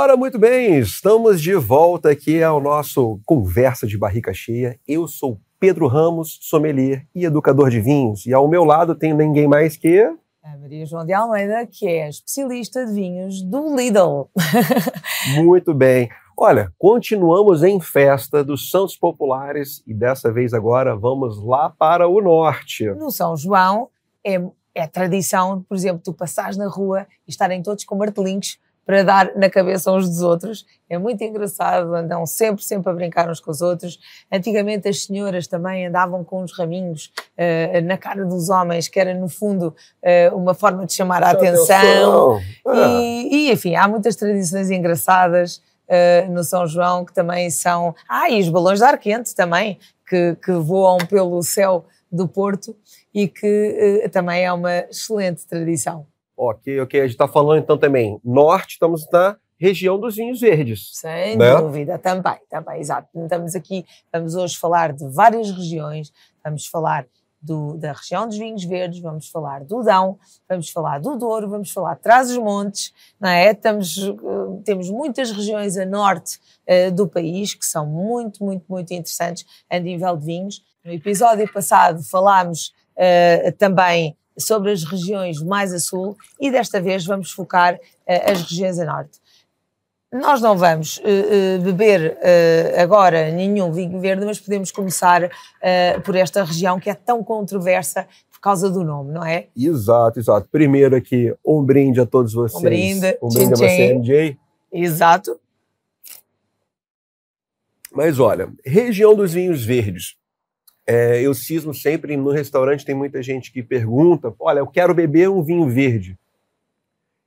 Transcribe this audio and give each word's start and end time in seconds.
Ora, 0.00 0.16
muito 0.16 0.38
bem, 0.38 0.78
estamos 0.78 1.42
de 1.42 1.54
volta 1.56 2.10
aqui 2.10 2.40
ao 2.40 2.60
nosso 2.60 3.20
Conversa 3.26 3.84
de 3.84 3.98
Barrica 3.98 4.32
Cheia. 4.32 4.78
Eu 4.86 5.08
sou 5.08 5.40
Pedro 5.58 5.88
Ramos, 5.88 6.38
sommelier 6.40 7.04
e 7.12 7.24
educador 7.24 7.68
de 7.68 7.80
vinhos, 7.80 8.24
e 8.24 8.32
ao 8.32 8.46
meu 8.46 8.62
lado 8.62 8.94
tem 8.94 9.12
ninguém 9.12 9.48
mais 9.48 9.76
que. 9.76 10.00
A 10.40 10.56
Maria 10.56 10.86
João 10.86 11.04
de 11.04 11.12
Almeida, 11.12 11.66
que 11.66 11.88
é 11.88 12.08
especialista 12.08 12.86
de 12.86 12.92
vinhos 12.92 13.42
do 13.42 13.74
Lidl. 13.74 14.30
Muito 15.42 15.74
bem. 15.74 16.08
Olha, 16.36 16.72
continuamos 16.78 17.64
em 17.64 17.80
festa 17.80 18.44
dos 18.44 18.70
Santos 18.70 18.96
Populares 18.96 19.82
e 19.84 19.92
dessa 19.92 20.30
vez 20.30 20.54
agora 20.54 20.94
vamos 20.94 21.42
lá 21.44 21.70
para 21.70 22.06
o 22.06 22.22
norte. 22.22 22.88
No 22.90 23.10
São 23.10 23.36
João 23.36 23.88
é, 24.24 24.40
é 24.76 24.86
tradição, 24.86 25.60
por 25.68 25.76
exemplo, 25.76 26.00
tu 26.04 26.14
passares 26.14 26.56
na 26.56 26.68
rua 26.68 27.04
e 27.26 27.30
estarem 27.32 27.64
todos 27.64 27.84
com 27.84 27.96
martelinhos 27.96 28.60
para 28.88 29.02
dar 29.02 29.36
na 29.36 29.50
cabeça 29.50 29.92
uns 29.92 30.08
dos 30.08 30.22
outros. 30.22 30.64
É 30.88 30.96
muito 30.96 31.22
engraçado, 31.22 31.94
andam 31.94 32.24
sempre, 32.24 32.64
sempre 32.64 32.90
a 32.90 32.94
brincar 32.94 33.28
uns 33.28 33.38
com 33.38 33.50
os 33.50 33.60
outros. 33.60 33.98
Antigamente 34.32 34.88
as 34.88 35.04
senhoras 35.04 35.46
também 35.46 35.86
andavam 35.86 36.24
com 36.24 36.42
uns 36.42 36.56
raminhos 36.56 37.12
uh, 37.36 37.84
na 37.84 37.98
cara 37.98 38.24
dos 38.24 38.48
homens, 38.48 38.88
que 38.88 38.98
era 38.98 39.12
no 39.12 39.28
fundo 39.28 39.76
uh, 40.02 40.34
uma 40.34 40.54
forma 40.54 40.86
de 40.86 40.94
chamar 40.94 41.22
a 41.22 41.32
atenção. 41.32 42.40
E, 42.66 43.28
e, 43.30 43.52
enfim, 43.52 43.74
há 43.74 43.86
muitas 43.86 44.16
tradições 44.16 44.70
engraçadas 44.70 45.56
uh, 45.86 46.32
no 46.32 46.42
São 46.42 46.66
João 46.66 47.04
que 47.04 47.12
também 47.12 47.50
são. 47.50 47.94
Ah, 48.08 48.30
e 48.30 48.40
os 48.40 48.48
balões 48.48 48.78
de 48.78 48.86
ar 48.86 48.96
quente 48.96 49.34
também, 49.34 49.78
que, 50.08 50.34
que 50.42 50.52
voam 50.52 50.96
pelo 50.96 51.42
céu 51.42 51.84
do 52.10 52.26
Porto 52.26 52.74
e 53.12 53.28
que 53.28 54.08
também 54.10 54.46
é 54.46 54.50
uma 54.50 54.78
excelente 54.78 55.46
tradição. 55.46 56.06
Ok, 56.38 56.80
ok. 56.80 57.00
A 57.00 57.02
gente 57.02 57.14
está 57.14 57.26
falando 57.26 57.58
então 57.58 57.76
também 57.76 58.20
norte, 58.24 58.74
estamos 58.74 59.04
na 59.10 59.36
região 59.58 59.98
dos 59.98 60.14
vinhos 60.14 60.40
verdes. 60.40 60.92
Sem 60.92 61.36
né? 61.36 61.56
dúvida, 61.56 61.98
também, 61.98 62.38
também, 62.48 62.78
exato. 62.78 63.08
Estamos 63.12 63.56
aqui, 63.56 63.84
vamos 64.12 64.36
hoje 64.36 64.56
falar 64.56 64.92
de 64.92 65.04
várias 65.08 65.50
regiões, 65.50 66.12
vamos 66.44 66.66
falar 66.66 67.06
do, 67.42 67.76
da 67.76 67.92
região 67.92 68.28
dos 68.28 68.38
vinhos 68.38 68.62
verdes, 68.62 69.00
vamos 69.00 69.28
falar 69.28 69.64
do 69.64 69.82
Dão, 69.82 70.16
vamos 70.48 70.70
falar 70.70 71.00
do 71.00 71.16
Douro, 71.16 71.48
vamos 71.48 71.72
falar 71.72 71.94
de 71.94 72.02
Trás-os-Montes, 72.02 72.92
não 73.18 73.30
é? 73.30 73.50
Estamos, 73.50 73.96
uh, 73.96 74.62
temos 74.64 74.88
muitas 74.90 75.32
regiões 75.32 75.76
a 75.76 75.84
norte 75.84 76.38
uh, 76.68 76.92
do 76.92 77.08
país 77.08 77.52
que 77.52 77.66
são 77.66 77.84
muito, 77.84 78.44
muito, 78.44 78.64
muito 78.68 78.92
interessantes 78.92 79.44
a 79.68 79.78
nível 79.78 80.16
de 80.16 80.24
vinhos. 80.24 80.62
No 80.84 80.92
episódio 80.92 81.52
passado 81.52 82.00
falámos 82.02 82.72
uh, 82.96 83.52
também 83.58 84.16
sobre 84.38 84.72
as 84.72 84.84
regiões 84.84 85.42
mais 85.42 85.72
a 85.72 85.78
sul 85.78 86.16
e 86.40 86.50
desta 86.50 86.80
vez 86.80 87.04
vamos 87.04 87.30
focar 87.30 87.74
uh, 87.74 88.30
as 88.30 88.42
regiões 88.42 88.78
a 88.78 88.84
norte. 88.84 89.18
Nós 90.12 90.40
não 90.40 90.56
vamos 90.56 90.98
uh, 90.98 91.02
uh, 91.02 91.62
beber 91.62 92.16
agora 92.80 93.30
nenhum 93.30 93.70
vinho 93.70 94.00
verde, 94.00 94.24
mas 94.24 94.40
podemos 94.40 94.72
começar 94.72 95.30
por 96.04 96.16
esta 96.16 96.42
região 96.44 96.80
que 96.80 96.88
é 96.88 96.94
tão 96.94 97.22
controversa 97.22 98.06
por 98.30 98.40
causa 98.40 98.70
do 98.70 98.84
nome, 98.84 99.12
não 99.12 99.24
é? 99.24 99.48
Exato, 99.56 100.20
exato. 100.20 100.48
Primeiro 100.50 100.94
aqui, 100.94 101.34
um 101.44 101.62
brinde 101.62 102.00
a 102.00 102.06
todos 102.06 102.32
vocês. 102.32 102.62
Um 102.62 102.64
brinde. 102.64 103.18
Um 103.20 103.28
brinde 103.28 103.52
a 103.52 103.56
você, 103.56 103.94
MJ. 103.94 104.38
Exato. 104.72 105.38
Mas 107.92 108.20
olha, 108.20 108.48
região 108.64 109.14
dos 109.14 109.32
vinhos 109.32 109.64
verdes. 109.64 110.16
É, 110.90 111.20
eu 111.20 111.34
cismo 111.34 111.74
sempre 111.74 112.16
no 112.16 112.30
restaurante, 112.30 112.82
tem 112.82 112.94
muita 112.94 113.22
gente 113.22 113.52
que 113.52 113.62
pergunta: 113.62 114.34
olha, 114.40 114.60
eu 114.60 114.66
quero 114.66 114.94
beber 114.94 115.28
um 115.28 115.42
vinho 115.42 115.68
verde. 115.68 116.18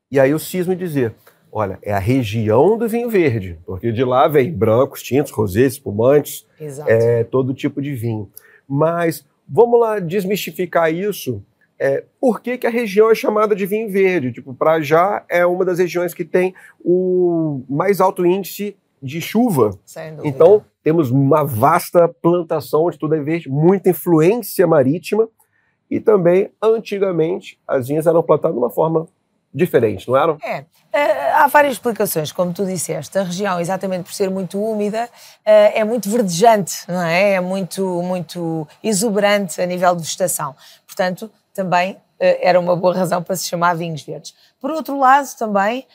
E 0.09 0.19
aí 0.19 0.31
eu 0.31 0.39
cismo 0.39 0.75
dizer: 0.75 1.13
olha, 1.51 1.77
é 1.83 1.93
a 1.93 1.99
região 1.99 2.75
do 2.75 2.89
vinho 2.89 3.07
verde, 3.07 3.59
porque 3.63 3.91
de 3.91 4.03
lá 4.03 4.27
vem 4.27 4.51
brancos, 4.51 5.03
tintos, 5.03 5.31
rosés, 5.31 5.73
espumantes, 5.73 6.43
é, 6.87 7.23
todo 7.23 7.53
tipo 7.53 7.83
de 7.83 7.93
vinho. 7.93 8.31
Mas 8.67 9.23
vamos 9.47 9.79
lá 9.79 9.99
desmistificar 9.99 10.91
isso. 10.91 11.43
É, 11.77 12.03
por 12.19 12.41
que, 12.41 12.57
que 12.57 12.65
a 12.65 12.71
região 12.71 13.11
é 13.11 13.15
chamada 13.15 13.55
de 13.55 13.67
vinho 13.67 13.91
verde? 13.91 14.31
Tipo, 14.31 14.55
para 14.55 14.81
já 14.81 15.23
é 15.29 15.45
uma 15.45 15.63
das 15.63 15.77
regiões 15.77 16.15
que 16.15 16.25
tem 16.25 16.55
o 16.83 17.63
mais 17.69 18.01
alto 18.01 18.25
índice 18.25 18.75
de 19.01 19.21
chuva. 19.21 19.77
Então, 20.27 20.63
temos 20.83 21.11
uma 21.11 21.43
vasta 21.43 22.07
plantação 22.07 22.85
onde 22.85 22.97
tudo 22.97 23.15
é 23.15 23.19
verde, 23.19 23.49
muita 23.49 23.89
influência 23.89 24.65
marítima 24.65 25.27
e 25.89 25.99
também, 25.99 26.49
antigamente, 26.61 27.59
as 27.67 27.87
vinhas 27.87 28.07
eram 28.07 28.23
plantadas 28.23 28.55
de 28.55 28.59
uma 28.59 28.69
forma 28.69 29.07
diferente, 29.53 30.07
não 30.07 30.15
eram? 30.15 30.37
É. 30.41 30.61
Uh, 30.61 31.35
há 31.35 31.47
várias 31.47 31.73
explicações, 31.73 32.31
como 32.31 32.53
tu 32.53 32.65
disseste. 32.65 33.17
A 33.17 33.23
região, 33.23 33.59
exatamente 33.59 34.03
por 34.03 34.13
ser 34.13 34.29
muito 34.29 34.57
úmida, 34.57 35.05
uh, 35.05 35.09
é 35.45 35.83
muito 35.83 36.09
verdejante, 36.09 36.73
não 36.87 37.01
é? 37.01 37.33
É 37.33 37.41
muito, 37.41 38.01
muito 38.01 38.65
exuberante 38.81 39.61
a 39.61 39.65
nível 39.65 39.93
de 39.95 40.03
vegetação. 40.03 40.55
Portanto, 40.87 41.29
também 41.53 41.93
uh, 41.93 41.97
era 42.19 42.57
uma 42.57 42.75
boa 42.75 42.95
razão 42.95 43.21
para 43.21 43.35
se 43.35 43.49
chamar 43.49 43.75
vinhos 43.75 44.01
verdes. 44.01 44.33
Por 44.59 44.71
outro 44.71 44.97
lado, 44.97 45.27
também 45.37 45.79
eh, 45.79 45.85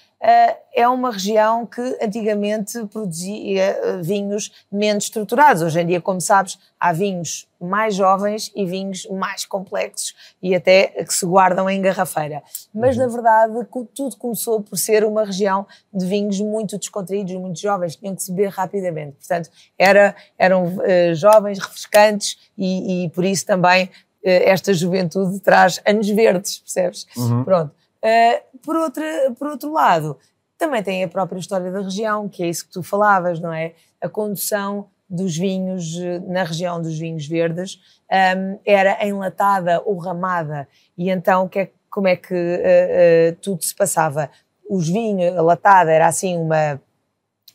é 0.74 0.88
uma 0.88 1.10
região 1.10 1.66
que 1.66 1.80
antigamente 2.02 2.84
produzia 2.86 3.62
eh, 3.62 3.96
vinhos 4.02 4.50
menos 4.72 5.04
estruturados. 5.04 5.62
Hoje 5.62 5.80
em 5.80 5.86
dia, 5.86 6.00
como 6.00 6.20
sabes, 6.20 6.58
há 6.80 6.92
vinhos 6.92 7.46
mais 7.60 7.94
jovens 7.94 8.50
e 8.54 8.64
vinhos 8.64 9.06
mais 9.06 9.44
complexos 9.44 10.14
e 10.42 10.54
até 10.54 10.88
que 10.88 11.12
se 11.12 11.24
guardam 11.24 11.68
em 11.68 11.80
garrafeira. 11.80 12.42
Mas, 12.74 12.96
uhum. 12.96 13.02
na 13.02 13.08
verdade, 13.08 13.52
tudo 13.94 14.16
começou 14.16 14.62
por 14.62 14.76
ser 14.76 15.04
uma 15.04 15.24
região 15.24 15.66
de 15.92 16.06
vinhos 16.06 16.40
muito 16.40 16.78
descontraídos, 16.78 17.34
muito 17.34 17.58
jovens, 17.60 17.96
tinham 17.96 18.14
que 18.14 18.22
se 18.22 18.32
beber 18.32 18.50
rapidamente. 18.50 19.16
Portanto, 19.16 19.50
era, 19.78 20.14
eram 20.38 20.64
uh, 20.64 21.14
jovens, 21.14 21.58
refrescantes 21.58 22.38
e, 22.56 23.04
e, 23.04 23.10
por 23.10 23.24
isso 23.24 23.46
também 23.46 23.84
uh, 23.84 23.88
esta 24.22 24.74
juventude 24.74 25.40
traz 25.40 25.80
anos 25.86 26.08
verdes, 26.08 26.58
percebes? 26.58 27.06
Uhum. 27.16 27.44
Pronto. 27.44 27.74
Uh, 28.06 28.58
por, 28.58 28.76
outra, 28.76 29.04
por 29.36 29.48
outro 29.48 29.72
lado, 29.72 30.16
também 30.56 30.82
tem 30.82 31.02
a 31.02 31.08
própria 31.08 31.40
história 31.40 31.72
da 31.72 31.80
região, 31.80 32.28
que 32.28 32.42
é 32.44 32.48
isso 32.48 32.66
que 32.66 32.72
tu 32.72 32.82
falavas, 32.82 33.40
não 33.40 33.52
é? 33.52 33.74
A 34.00 34.08
condução 34.08 34.88
dos 35.08 35.36
vinhos 35.36 35.98
eh, 35.98 36.18
na 36.26 36.42
região 36.42 36.82
dos 36.82 36.98
vinhos 36.98 37.26
verdes 37.26 37.80
um, 38.10 38.58
era 38.64 39.06
enlatada 39.06 39.80
ou 39.84 39.96
ramada. 39.98 40.68
E 40.96 41.10
então, 41.10 41.48
que 41.48 41.58
é, 41.60 41.70
como 41.88 42.08
é 42.08 42.16
que 42.16 42.34
uh, 42.34 42.36
uh, 42.36 43.36
tudo 43.40 43.62
se 43.62 43.74
passava? 43.74 44.30
Os 44.68 44.88
vinhos, 44.88 45.36
a 45.36 45.42
latada 45.42 45.92
era 45.92 46.06
assim 46.06 46.36
uma 46.36 46.80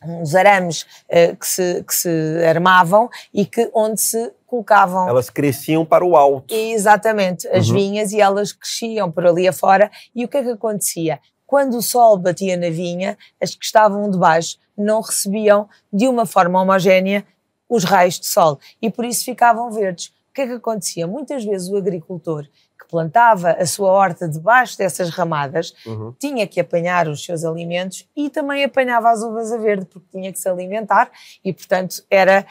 uns 0.04 0.34
arames 0.34 0.82
uh, 0.82 1.36
que, 1.36 1.46
se, 1.46 1.84
que 1.84 1.94
se 1.94 2.44
armavam 2.44 3.08
e 3.32 3.46
que 3.46 3.70
onde 3.72 4.00
se 4.00 4.32
colocavam. 4.52 5.08
Elas 5.08 5.30
cresciam 5.30 5.82
para 5.82 6.04
o 6.04 6.14
alto. 6.14 6.54
Exatamente, 6.54 7.48
as 7.48 7.68
uhum. 7.68 7.74
vinhas 7.74 8.12
e 8.12 8.20
elas 8.20 8.52
cresciam 8.52 9.10
por 9.10 9.26
ali 9.26 9.48
afora. 9.48 9.90
E 10.14 10.24
o 10.26 10.28
que 10.28 10.36
é 10.36 10.42
que 10.42 10.50
acontecia? 10.50 11.18
Quando 11.46 11.78
o 11.78 11.82
sol 11.82 12.18
batia 12.18 12.56
na 12.56 12.68
vinha, 12.68 13.16
as 13.40 13.54
que 13.54 13.64
estavam 13.64 14.10
debaixo 14.10 14.58
não 14.76 15.00
recebiam 15.00 15.68
de 15.90 16.06
uma 16.06 16.26
forma 16.26 16.60
homogénea 16.60 17.24
os 17.68 17.84
raios 17.84 18.20
de 18.20 18.26
sol 18.26 18.58
e 18.82 18.90
por 18.90 19.04
isso 19.06 19.24
ficavam 19.24 19.70
verdes. 19.70 20.08
O 20.30 20.34
que 20.34 20.42
é 20.42 20.46
que 20.46 20.52
acontecia? 20.52 21.06
Muitas 21.06 21.44
vezes 21.44 21.68
o 21.70 21.76
agricultor 21.76 22.46
plantava 22.92 23.52
a 23.52 23.64
sua 23.64 23.90
horta 23.90 24.28
debaixo 24.28 24.76
dessas 24.76 25.08
ramadas, 25.08 25.74
uhum. 25.86 26.14
tinha 26.18 26.46
que 26.46 26.60
apanhar 26.60 27.08
os 27.08 27.24
seus 27.24 27.42
alimentos 27.42 28.06
e 28.14 28.28
também 28.28 28.62
apanhava 28.62 29.10
as 29.10 29.22
uvas 29.22 29.50
a 29.50 29.56
verde, 29.56 29.86
porque 29.86 30.06
tinha 30.12 30.30
que 30.30 30.38
se 30.38 30.46
alimentar 30.46 31.10
e, 31.42 31.54
portanto, 31.54 32.04
era 32.10 32.46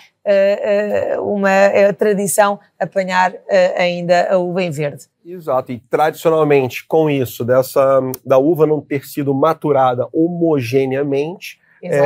uma 1.21 1.67
uh, 1.67 1.93
tradição 1.97 2.59
apanhar 2.79 3.33
ainda 3.75 4.31
a 4.31 4.37
uva 4.37 4.61
em 4.61 4.69
verde. 4.69 5.05
Exato, 5.25 5.71
e 5.71 5.79
tradicionalmente, 5.89 6.85
com 6.87 7.09
isso, 7.09 7.43
dessa 7.43 7.99
da 8.25 8.37
uva 8.37 8.65
não 8.65 8.81
ter 8.81 9.05
sido 9.05 9.33
maturada 9.33 10.07
homogeneamente, 10.13 11.59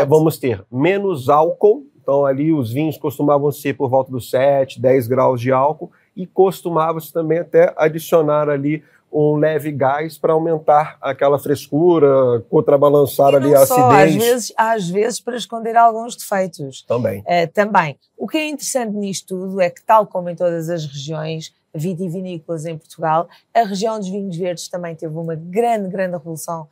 vamos 0.07 0.37
ter 0.37 0.63
menos 0.71 1.29
álcool, 1.29 1.85
então 2.01 2.25
ali 2.25 2.53
os 2.53 2.71
vinhos 2.71 2.97
costumavam 2.97 3.51
ser 3.51 3.73
por 3.73 3.89
volta 3.89 4.11
dos 4.11 4.29
7, 4.29 4.79
10 4.79 5.07
graus 5.07 5.41
de 5.41 5.51
álcool, 5.51 5.91
e 6.15 6.25
costumava-se 6.25 7.11
também 7.11 7.39
até 7.39 7.73
adicionar 7.75 8.47
ali 8.47 8.83
um 9.15 9.37
leve 9.37 9.71
gás 9.71 10.17
para 10.17 10.33
aumentar 10.33 10.97
aquela 11.01 11.39
frescura, 11.39 12.41
contrabalançar 12.49 13.33
e 13.33 13.35
ali 13.37 13.55
a 13.55 13.65
só, 13.65 13.89
acidez. 13.89 14.15
Às 14.15 14.23
vezes, 14.23 14.53
às 14.57 14.89
vezes 14.89 15.19
para 15.21 15.37
esconder 15.37 15.77
alguns 15.77 16.17
defeitos. 16.17 16.81
Também. 16.81 17.21
Uh, 17.21 17.51
também. 17.53 17.97
O 18.17 18.27
que 18.27 18.37
é 18.37 18.49
interessante 18.49 18.93
nisto 18.95 19.27
tudo 19.27 19.61
é 19.61 19.69
que, 19.69 19.81
tal 19.83 20.05
como 20.05 20.29
em 20.29 20.35
todas 20.35 20.69
as 20.69 20.85
regiões 20.85 21.53
vitivinícolas 21.73 22.65
em 22.65 22.77
Portugal, 22.77 23.27
a 23.53 23.63
região 23.63 23.97
dos 23.99 24.09
vinhos 24.09 24.35
verdes 24.35 24.67
também 24.67 24.95
teve 24.95 25.15
uma 25.15 25.35
grande, 25.35 25.89
grande 25.89 26.13
revolução 26.13 26.67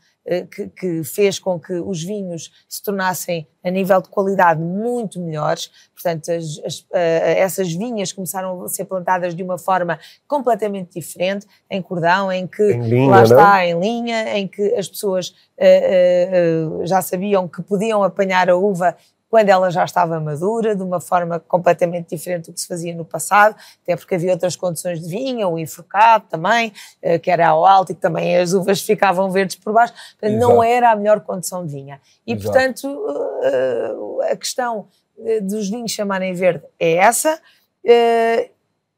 que, 0.49 0.69
que, 0.69 1.03
fez 1.03 1.37
com 1.37 1.59
que 1.59 1.73
os 1.73 2.01
vinhos 2.01 2.51
se 2.67 2.81
tornassem, 2.81 3.47
a 3.63 3.69
nível 3.69 4.01
de 4.01 4.09
qualidade, 4.09 4.61
muito 4.61 5.19
melhores. 5.19 5.69
Portanto, 5.93 6.31
as, 6.31 6.59
as, 6.65 6.79
uh, 6.79 6.87
essas 6.93 7.73
vinhas 7.73 8.11
começaram 8.11 8.63
a 8.63 8.67
ser 8.67 8.85
plantadas 8.85 9.35
de 9.35 9.43
uma 9.43 9.57
forma 9.57 9.99
completamente 10.27 10.99
diferente, 10.99 11.45
em 11.69 11.81
cordão, 11.81 12.31
em 12.31 12.47
que 12.47 12.63
em 12.63 12.81
linha, 12.81 13.09
lá 13.09 13.23
está, 13.23 13.53
não? 13.53 13.61
em 13.61 13.79
linha, 13.79 14.37
em 14.37 14.47
que 14.47 14.73
as 14.75 14.87
pessoas 14.87 15.29
uh, 15.59 16.79
uh, 16.81 16.85
já 16.85 17.01
sabiam 17.01 17.47
que 17.47 17.61
podiam 17.61 18.03
apanhar 18.03 18.49
a 18.49 18.55
uva 18.55 18.95
quando 19.33 19.49
ela 19.49 19.71
já 19.71 19.83
estava 19.83 20.19
madura, 20.19 20.75
de 20.75 20.83
uma 20.83 21.01
forma 21.01 21.39
completamente 21.39 22.15
diferente 22.15 22.51
do 22.51 22.53
que 22.53 22.61
se 22.61 22.67
fazia 22.67 22.93
no 22.93 23.03
passado, 23.03 23.55
até 23.81 23.95
porque 23.95 24.13
havia 24.13 24.31
outras 24.31 24.55
condições 24.55 25.01
de 25.01 25.09
vinho, 25.09 25.49
o 25.49 25.57
enforcado 25.57 26.25
também, 26.29 26.71
eh, 27.01 27.17
que 27.17 27.31
era 27.31 27.47
ao 27.47 27.65
alto 27.65 27.91
e 27.91 27.95
que 27.95 28.01
também 28.01 28.37
as 28.37 28.53
uvas 28.53 28.83
ficavam 28.83 29.31
verdes 29.31 29.55
por 29.55 29.73
baixo, 29.73 29.91
portanto, 30.19 30.39
não 30.39 30.63
era 30.63 30.91
a 30.91 30.95
melhor 30.95 31.19
condição 31.21 31.65
de 31.65 31.73
vinha. 31.73 31.99
E, 32.27 32.33
Exato. 32.33 32.45
portanto, 32.45 33.05
eh, 33.41 33.95
a 34.33 34.35
questão 34.35 34.85
eh, 35.25 35.41
dos 35.41 35.67
vinhos 35.67 35.89
chamarem 35.89 36.35
verde 36.35 36.65
é 36.79 36.97
essa, 36.97 37.41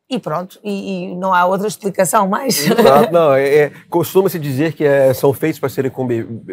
e 0.10 0.20
pronto, 0.20 0.60
e, 0.62 1.06
e, 1.06 1.16
não 1.16 1.34
há 1.34 1.46
outra 1.46 1.70
explicação 1.70 2.28
mais. 2.28 2.70
Exato, 2.70 3.08
não, 3.14 3.34
é, 3.34 3.56
é, 3.56 3.72
costuma-se 3.90 4.38
dizer 4.38 4.74
que 4.74 4.84
é, 4.84 5.14
são 5.14 5.32
feitos 5.32 5.62
para 5.62 5.70
serem 5.70 5.94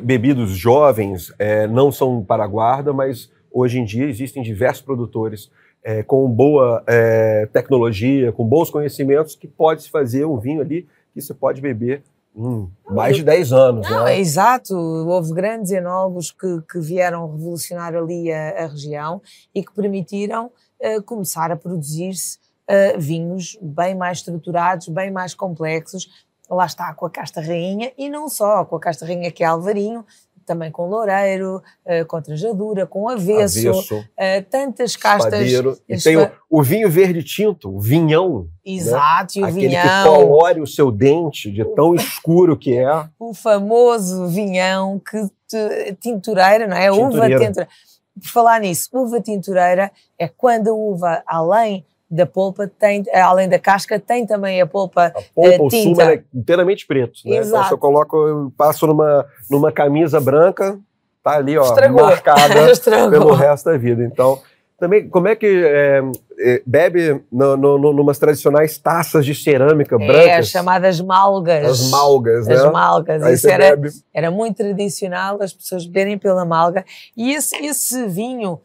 bebidos 0.04 0.52
jovens, 0.52 1.34
é, 1.36 1.66
não 1.66 1.90
são 1.90 2.22
para 2.22 2.46
guarda, 2.46 2.92
mas 2.92 3.28
Hoje 3.52 3.78
em 3.78 3.84
dia 3.84 4.08
existem 4.08 4.42
diversos 4.42 4.82
produtores 4.82 5.50
é, 5.82 6.02
com 6.02 6.28
boa 6.28 6.82
é, 6.86 7.46
tecnologia, 7.52 8.32
com 8.32 8.44
bons 8.44 8.70
conhecimentos, 8.70 9.34
que 9.34 9.48
pode 9.48 9.82
se 9.82 9.90
fazer 9.90 10.24
um 10.24 10.38
vinho 10.38 10.60
ali 10.60 10.86
que 11.12 11.20
você 11.20 11.34
pode 11.34 11.60
beber 11.60 12.02
hum, 12.34 12.68
mais 12.88 13.16
de 13.16 13.24
10 13.24 13.52
anos. 13.52 13.90
Não, 13.90 14.04
né? 14.04 14.16
é 14.16 14.20
exato. 14.20 14.74
Houve 14.74 15.34
grandes 15.34 15.72
enólogos 15.72 16.30
que, 16.30 16.62
que 16.70 16.80
vieram 16.80 17.30
revolucionar 17.30 17.94
ali 17.94 18.32
a, 18.32 18.64
a 18.64 18.66
região 18.68 19.20
e 19.54 19.62
que 19.62 19.72
permitiram 19.74 20.46
uh, 20.46 21.02
começar 21.02 21.50
a 21.50 21.56
produzir-se 21.56 22.38
uh, 22.68 22.98
vinhos 22.98 23.58
bem 23.60 23.94
mais 23.94 24.18
estruturados, 24.18 24.88
bem 24.88 25.10
mais 25.10 25.34
complexos. 25.34 26.08
Lá 26.48 26.66
está 26.66 26.92
com 26.94 27.06
a 27.06 27.10
casta 27.10 27.40
rainha 27.40 27.92
e 27.96 28.08
não 28.08 28.28
só, 28.28 28.64
com 28.64 28.76
a 28.76 28.80
casta 28.80 29.06
rainha 29.06 29.30
que 29.30 29.42
é 29.42 29.46
Alvarinho, 29.46 30.04
também 30.44 30.70
com 30.70 30.86
loureiro, 30.86 31.62
uh, 31.86 32.06
com 32.06 32.20
trajadura, 32.20 32.86
com 32.86 33.08
avesso, 33.08 33.68
avesso 33.68 33.98
uh, 33.98 34.44
tantas 34.50 34.96
castas. 34.96 35.50
E 35.88 35.96
tem 35.98 36.16
o, 36.16 36.30
o, 36.50 36.62
vinho 36.62 36.90
verde 36.90 37.22
tinto, 37.22 37.74
o 37.74 37.80
vinhão. 37.80 38.42
Né? 38.64 38.74
Exato, 38.74 39.40
né? 39.40 39.40
e 39.40 39.42
o 39.42 39.46
Aquele 39.46 39.68
vinhão. 39.68 39.82
que 39.82 40.08
colore 40.08 40.60
o 40.60 40.66
seu 40.66 40.90
dente 40.90 41.50
de 41.50 41.64
tão 41.74 41.94
escuro 41.94 42.56
que 42.56 42.76
é. 42.76 43.08
O 43.18 43.34
famoso 43.34 44.26
vinhão 44.28 44.98
que 44.98 45.28
te, 45.46 45.96
tintureira, 46.00 46.66
não 46.66 46.76
é? 46.76 46.90
Uva 46.90 47.28
tintureira. 47.28 47.68
Por 48.14 48.28
falar 48.28 48.60
nisso, 48.60 48.90
uva 48.92 49.20
tintureira 49.20 49.90
é 50.18 50.28
quando 50.28 50.68
a 50.68 50.74
uva, 50.74 51.22
além 51.26 51.84
da 52.12 52.26
polpa 52.26 52.70
tem, 52.78 53.02
além 53.14 53.48
da 53.48 53.58
casca, 53.58 53.98
tem 53.98 54.26
também 54.26 54.60
a 54.60 54.66
polpa. 54.66 55.06
A 55.06 55.22
polpa, 55.34 55.62
uh, 55.62 55.66
o 55.66 55.70
sumo 55.70 56.02
é 56.02 56.22
inteiramente 56.34 56.86
preto. 56.86 57.20
Né? 57.24 57.38
Exato. 57.38 57.48
Então, 57.48 57.68
se 57.68 57.74
eu 57.74 57.78
coloco, 57.78 58.16
eu 58.16 58.52
passo 58.56 58.86
numa, 58.86 59.26
numa 59.50 59.72
camisa 59.72 60.20
branca, 60.20 60.78
tá 61.24 61.36
ali, 61.36 61.56
ó, 61.56 61.64
Estragou. 61.64 62.02
marcada 62.02 62.54
pelo 63.10 63.32
resto 63.32 63.70
da 63.70 63.78
vida. 63.78 64.04
Então, 64.04 64.38
também, 64.78 65.08
como 65.08 65.26
é 65.28 65.34
que 65.34 65.46
é, 65.64 66.02
bebe 66.66 67.22
no, 67.32 67.56
no, 67.56 67.78
no, 67.78 67.92
numas 67.94 68.18
tradicionais 68.18 68.76
taças 68.76 69.24
de 69.24 69.34
cerâmica 69.34 69.94
é, 69.94 70.06
brancas? 70.06 70.26
É, 70.26 70.42
chamadas 70.42 71.00
malgas. 71.00 71.64
As 71.64 71.90
malgas, 71.90 72.46
né? 72.46 72.54
As 72.56 72.70
malgas. 72.70 73.22
Aí 73.22 73.34
Isso 73.34 73.48
era, 73.48 73.78
era 74.12 74.30
muito 74.30 74.56
tradicional, 74.56 75.40
as 75.40 75.54
pessoas 75.54 75.86
beberem 75.86 76.18
pela 76.18 76.44
malga. 76.44 76.84
E 77.16 77.32
esse, 77.32 77.56
esse 77.64 78.06
vinho 78.06 78.60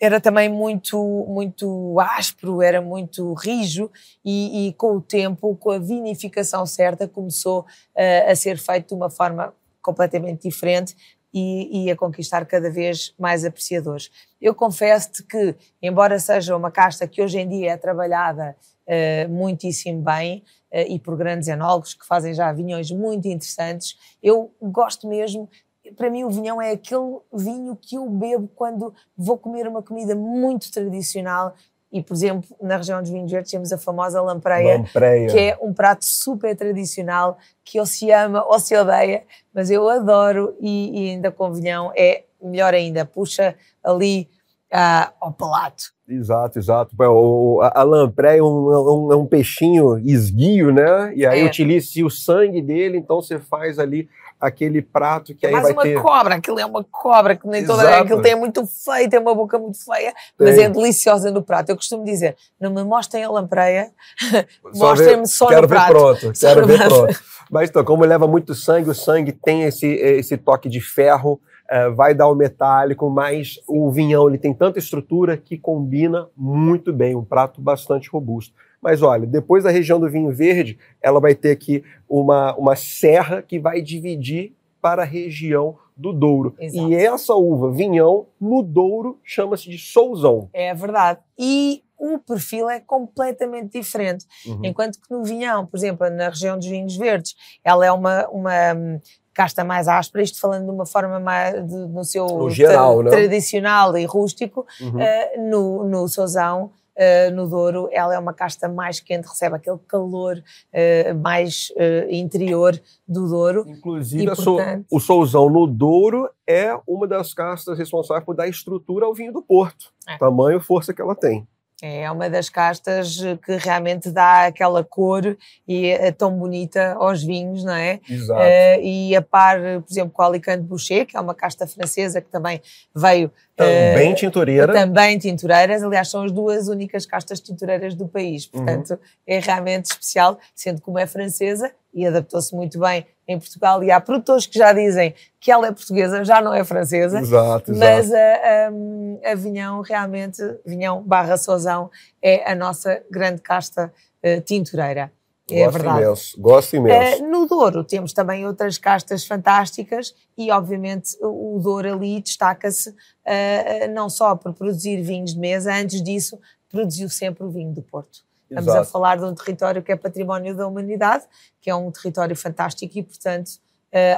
era 0.00 0.18
também 0.18 0.48
muito, 0.48 0.98
muito 1.28 2.00
áspero, 2.00 2.62
era 2.62 2.80
muito 2.80 3.34
rijo 3.34 3.90
e, 4.24 4.68
e, 4.68 4.72
com 4.72 4.96
o 4.96 5.00
tempo, 5.00 5.54
com 5.56 5.70
a 5.70 5.78
vinificação 5.78 6.64
certa, 6.64 7.06
começou 7.06 7.60
uh, 7.60 8.30
a 8.30 8.34
ser 8.34 8.56
feito 8.56 8.88
de 8.88 8.94
uma 8.94 9.10
forma 9.10 9.52
completamente 9.82 10.48
diferente 10.48 10.96
e, 11.32 11.84
e, 11.84 11.90
a 11.90 11.96
conquistar 11.96 12.46
cada 12.46 12.70
vez 12.70 13.14
mais 13.18 13.44
apreciadores. 13.44 14.10
Eu 14.40 14.54
confesso-te 14.54 15.22
que, 15.22 15.54
embora 15.82 16.18
seja 16.18 16.56
uma 16.56 16.70
casta 16.70 17.06
que 17.06 17.22
hoje 17.22 17.38
em 17.38 17.48
dia 17.48 17.72
é 17.72 17.76
trabalhada 17.76 18.56
uh, 18.86 19.28
muitíssimo 19.28 20.00
bem 20.02 20.42
uh, 20.72 20.78
e 20.88 20.98
por 20.98 21.14
grandes 21.14 21.46
enólogos 21.46 21.92
que 21.92 22.06
fazem 22.06 22.32
já 22.32 22.50
vinhões 22.52 22.90
muito 22.90 23.28
interessantes, 23.28 23.96
eu 24.22 24.50
gosto 24.62 25.06
mesmo 25.06 25.48
para 25.96 26.10
mim 26.10 26.24
o 26.24 26.30
vinhão 26.30 26.60
é 26.60 26.72
aquele 26.72 27.18
vinho 27.32 27.76
que 27.76 27.96
eu 27.96 28.08
bebo 28.08 28.48
quando 28.54 28.92
vou 29.16 29.38
comer 29.38 29.66
uma 29.66 29.82
comida 29.82 30.14
muito 30.14 30.70
tradicional 30.70 31.54
e, 31.92 32.00
por 32.00 32.14
exemplo, 32.14 32.48
na 32.62 32.76
região 32.76 33.00
dos 33.00 33.10
vinhos 33.10 33.30
verdes 33.30 33.50
temos 33.50 33.72
a 33.72 33.78
famosa 33.78 34.22
lampreia, 34.22 34.78
lampreia, 34.78 35.28
que 35.28 35.38
é 35.38 35.58
um 35.60 35.72
prato 35.72 36.04
super 36.04 36.54
tradicional 36.54 37.36
que 37.64 37.80
ou 37.80 37.86
se 37.86 38.12
ama 38.12 38.44
ou 38.46 38.60
se 38.60 38.76
odeia, 38.76 39.24
mas 39.52 39.70
eu 39.70 39.88
adoro 39.88 40.54
e, 40.60 41.06
e 41.06 41.10
ainda 41.10 41.32
com 41.32 41.52
vinhão 41.52 41.92
é 41.96 42.24
melhor 42.40 42.74
ainda, 42.74 43.04
puxa 43.04 43.56
ali 43.82 44.28
uh, 44.72 45.12
ao 45.20 45.32
palato. 45.32 45.92
Exato, 46.08 46.58
exato. 46.58 46.96
O, 46.98 47.60
a, 47.60 47.80
a 47.80 47.82
lampreia 47.82 48.38
é 48.38 48.42
um, 48.42 48.68
um, 48.68 49.12
é 49.12 49.16
um, 49.16 49.26
peixinho 49.26 49.98
esguio, 49.98 50.72
né? 50.72 51.12
E 51.14 51.26
aí 51.26 51.40
é. 51.40 51.44
utiliza 51.44 52.04
o 52.04 52.10
sangue 52.10 52.62
dele, 52.62 52.98
então 52.98 53.20
você 53.20 53.38
faz 53.38 53.78
ali 53.78 54.08
aquele 54.40 54.80
prato 54.80 55.34
que 55.34 55.44
é 55.44 55.54
aí 55.54 55.60
vai 55.60 55.72
uma 55.72 55.82
ter... 55.82 56.00
cobra, 56.00 56.34
aquilo 56.36 56.58
é 56.58 56.64
uma 56.64 56.82
cobra 56.82 57.36
que 57.36 57.46
nem 57.46 57.64
toda 57.66 57.98
aquilo 57.98 58.22
tem 58.22 58.34
muito 58.34 58.66
feio, 58.66 59.10
tem 59.10 59.20
uma 59.20 59.34
boca 59.34 59.58
muito 59.58 59.84
feia, 59.84 60.12
tem. 60.38 60.48
mas 60.48 60.58
é 60.58 60.68
deliciosa 60.68 61.30
no 61.30 61.42
prato. 61.42 61.70
Eu 61.70 61.76
costumo 61.76 62.04
dizer, 62.04 62.36
não 62.58 62.72
me 62.72 62.82
mostrem 62.82 63.22
a 63.22 63.30
lampreia, 63.30 63.90
mostrem-me 64.74 65.26
só 65.26 65.48
quero 65.48 65.62
no 65.62 65.68
prato. 65.68 65.90
Pronto, 65.90 66.32
quero 66.38 66.66
ver 66.66 66.88
pronto. 66.88 67.20
Mas 67.50 67.68
então, 67.68 67.84
como 67.84 68.04
leva 68.04 68.28
muito 68.28 68.54
sangue, 68.54 68.90
o 68.90 68.94
sangue 68.94 69.32
tem 69.32 69.64
esse, 69.64 69.86
esse 69.86 70.36
toque 70.36 70.68
de 70.68 70.80
ferro, 70.80 71.40
uh, 71.70 71.92
vai 71.94 72.14
dar 72.14 72.28
o 72.28 72.34
metálico, 72.34 73.10
mas 73.10 73.60
o 73.66 73.90
vinhão 73.90 74.28
ele 74.28 74.38
tem 74.38 74.54
tanta 74.54 74.78
estrutura 74.78 75.36
que 75.36 75.58
combina 75.58 76.28
muito 76.36 76.92
bem, 76.92 77.16
um 77.16 77.24
prato 77.24 77.60
bastante 77.60 78.08
robusto. 78.08 78.54
Mas 78.80 79.02
olha, 79.02 79.26
depois 79.26 79.64
da 79.64 79.70
região 79.70 80.00
do 80.00 80.08
vinho 80.08 80.30
verde, 80.30 80.78
ela 81.02 81.20
vai 81.20 81.34
ter 81.34 81.50
aqui 81.50 81.84
uma, 82.08 82.54
uma 82.56 82.76
serra 82.76 83.42
que 83.42 83.58
vai 83.58 83.82
dividir 83.82 84.54
para 84.80 85.02
a 85.02 85.06
região 85.06 85.76
do 85.96 86.12
Douro. 86.12 86.54
Exato. 86.58 86.88
E 86.88 86.94
essa 86.94 87.34
uva, 87.34 87.70
vinhão, 87.70 88.26
no 88.40 88.62
Douro, 88.62 89.18
chama-se 89.22 89.68
de 89.68 89.78
Souzão. 89.78 90.48
É 90.54 90.74
verdade. 90.74 91.20
E 91.38 91.82
o 91.98 92.18
perfil 92.18 92.70
é 92.70 92.80
completamente 92.80 93.78
diferente. 93.78 94.24
Uhum. 94.46 94.60
Enquanto 94.64 94.98
que 94.98 95.10
no 95.10 95.22
vinhão, 95.22 95.66
por 95.66 95.76
exemplo, 95.76 96.08
na 96.08 96.30
região 96.30 96.56
dos 96.56 96.66
vinhos 96.66 96.96
verdes, 96.96 97.34
ela 97.62 97.84
é 97.84 97.92
uma, 97.92 98.26
uma 98.28 98.74
hum, 98.74 98.98
casta 99.34 99.62
mais 99.62 99.86
áspera, 99.86 100.24
isto 100.24 100.40
falando 100.40 100.64
de 100.64 100.70
uma 100.70 100.86
forma 100.86 101.20
mais 101.20 101.54
de, 101.66 101.76
no 101.76 102.02
seu 102.02 102.26
no 102.26 102.48
geral, 102.48 103.02
tra 103.02 103.10
tradicional 103.10 103.96
e 103.98 104.06
rústico, 104.06 104.66
uhum. 104.80 104.96
uh, 104.96 105.50
no, 105.50 105.84
no 105.84 106.08
Souzão 106.08 106.70
uh, 106.96 107.34
no 107.34 107.48
Douro, 107.48 107.88
ela 107.92 108.14
é 108.14 108.18
uma 108.18 108.32
casta 108.32 108.68
mais 108.68 109.00
quente, 109.00 109.26
recebe 109.26 109.56
aquele 109.56 109.78
calor 109.86 110.36
uh, 110.36 111.14
mais 111.18 111.70
uh, 111.76 112.10
interior 112.10 112.80
do 113.06 113.28
Douro. 113.28 113.64
Inclusive, 113.66 114.24
e, 114.24 114.26
portanto... 114.26 114.86
o 114.90 115.00
Souzão 115.00 115.48
no 115.50 115.66
Douro 115.66 116.30
é 116.46 116.78
uma 116.86 117.06
das 117.06 117.34
castas 117.34 117.78
responsáveis 117.78 118.24
por 118.24 118.34
dar 118.34 118.48
estrutura 118.48 119.06
ao 119.06 119.14
vinho 119.14 119.32
do 119.32 119.42
Porto. 119.42 119.92
É. 120.08 120.18
Tamanho 120.18 120.58
e 120.58 120.62
força 120.62 120.92
que 120.92 121.00
ela 121.00 121.14
tem. 121.14 121.46
É 121.82 122.10
uma 122.10 122.28
das 122.28 122.48
castas 122.48 123.18
que 123.44 123.56
realmente 123.56 124.10
dá 124.10 124.46
aquela 124.46 124.84
cor 124.84 125.36
e 125.66 125.86
é 125.86 126.12
tão 126.12 126.30
bonita 126.32 126.94
aos 126.98 127.22
vinhos, 127.22 127.64
não 127.64 127.74
é? 127.74 128.00
Exato. 128.08 128.40
Uh, 128.40 128.82
e 128.82 129.16
a 129.16 129.22
par, 129.22 129.58
por 129.58 129.90
exemplo, 129.90 130.10
com 130.10 130.22
a 130.22 130.26
Alicante 130.26 130.62
Boucher, 130.62 131.06
que 131.06 131.16
é 131.16 131.20
uma 131.20 131.34
casta 131.34 131.66
francesa 131.66 132.20
que 132.20 132.28
também 132.28 132.60
veio. 132.94 133.30
Também 133.56 134.12
uh, 134.12 134.14
tintureira. 134.14 134.72
Também 134.72 135.18
tintureiras. 135.18 135.82
Aliás, 135.82 136.08
são 136.10 136.22
as 136.22 136.32
duas 136.32 136.68
únicas 136.68 137.06
castas 137.06 137.40
tintureiras 137.40 137.94
do 137.94 138.06
país. 138.06 138.44
Uhum. 138.52 138.64
Portanto, 138.64 138.90
uhum. 138.90 138.98
é 139.26 139.38
realmente 139.38 139.86
especial, 139.86 140.38
sendo 140.54 140.82
como 140.82 140.98
é 140.98 141.06
francesa 141.06 141.72
e 141.92 142.06
adaptou-se 142.06 142.54
muito 142.54 142.78
bem 142.78 143.06
em 143.30 143.38
Portugal 143.38 143.82
e 143.84 143.90
há 143.92 144.00
produtores 144.00 144.44
que 144.44 144.58
já 144.58 144.72
dizem 144.72 145.14
que 145.38 145.52
ela 145.52 145.68
é 145.68 145.72
portuguesa, 145.72 146.24
já 146.24 146.40
não 146.40 146.52
é 146.52 146.64
francesa. 146.64 147.20
Exato, 147.20 147.72
mas 147.76 148.12
a, 148.12 148.16
a, 148.18 149.30
a, 149.30 149.34
Vinhão 149.36 149.80
realmente, 149.82 150.42
Vinhão 150.66 151.00
barra 151.02 151.36
Sozão, 151.36 151.90
é 152.20 152.50
a 152.50 152.54
nossa 152.56 153.00
grande 153.08 153.40
casta 153.40 153.92
uh, 154.24 154.40
tintureira. 154.40 155.12
É 155.48 155.64
Gosto 155.64 155.72
verdade. 155.72 156.02
imenso, 156.02 156.40
gosto 156.40 156.76
imenso. 156.76 157.24
Uh, 157.24 157.28
no 157.28 157.46
Douro 157.46 157.84
temos 157.84 158.12
também 158.12 158.46
outras 158.46 158.78
castas 158.78 159.24
fantásticas 159.24 160.14
e, 160.36 160.50
obviamente, 160.50 161.16
o 161.20 161.58
Douro 161.60 161.92
ali 161.92 162.20
destaca-se 162.20 162.90
uh, 162.90 163.92
não 163.92 164.08
só 164.08 164.34
por 164.36 164.52
produzir 164.54 165.02
vinhos 165.02 165.34
de 165.34 165.40
mesa, 165.40 165.74
antes 165.74 166.02
disso, 166.02 166.38
produziu 166.68 167.08
sempre 167.08 167.44
o 167.44 167.50
vinho 167.50 167.72
do 167.72 167.82
Porto. 167.82 168.29
Estamos 168.50 168.68
Exato. 168.68 168.80
a 168.80 168.84
falar 168.84 169.16
de 169.16 169.24
um 169.24 169.34
território 169.34 169.80
que 169.80 169.92
é 169.92 169.96
património 169.96 170.56
da 170.56 170.66
humanidade, 170.66 171.24
que 171.60 171.70
é 171.70 171.74
um 171.74 171.90
território 171.92 172.34
fantástico 172.34 172.98
e, 172.98 173.02
portanto, 173.02 173.52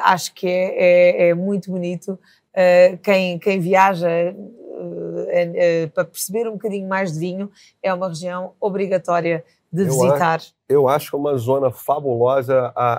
acho 0.03 0.33
que 0.33 0.49
é, 0.49 1.27
é, 1.27 1.29
é 1.29 1.35
muito 1.35 1.71
bonito. 1.71 2.19
quem, 3.03 3.39
quem 3.39 3.61
viaja 3.61 4.09
para 5.95 6.05
perceber 6.05 6.49
um 6.49 6.53
bocadinho 6.53 6.89
mais 6.89 7.13
de 7.13 7.19
vinho, 7.19 7.51
é 7.83 7.93
uma 7.93 8.09
região 8.09 8.55
obrigatória 8.59 9.45
de 9.73 9.85
visitar. 9.85 10.37
Acho, 10.37 10.53
eu 10.69 10.87
acho 10.87 11.11
que 11.11 11.17
é 11.17 11.19
uma 11.19 11.37
zona 11.37 11.71
fabulosa, 11.71 12.73
a, 12.77 12.93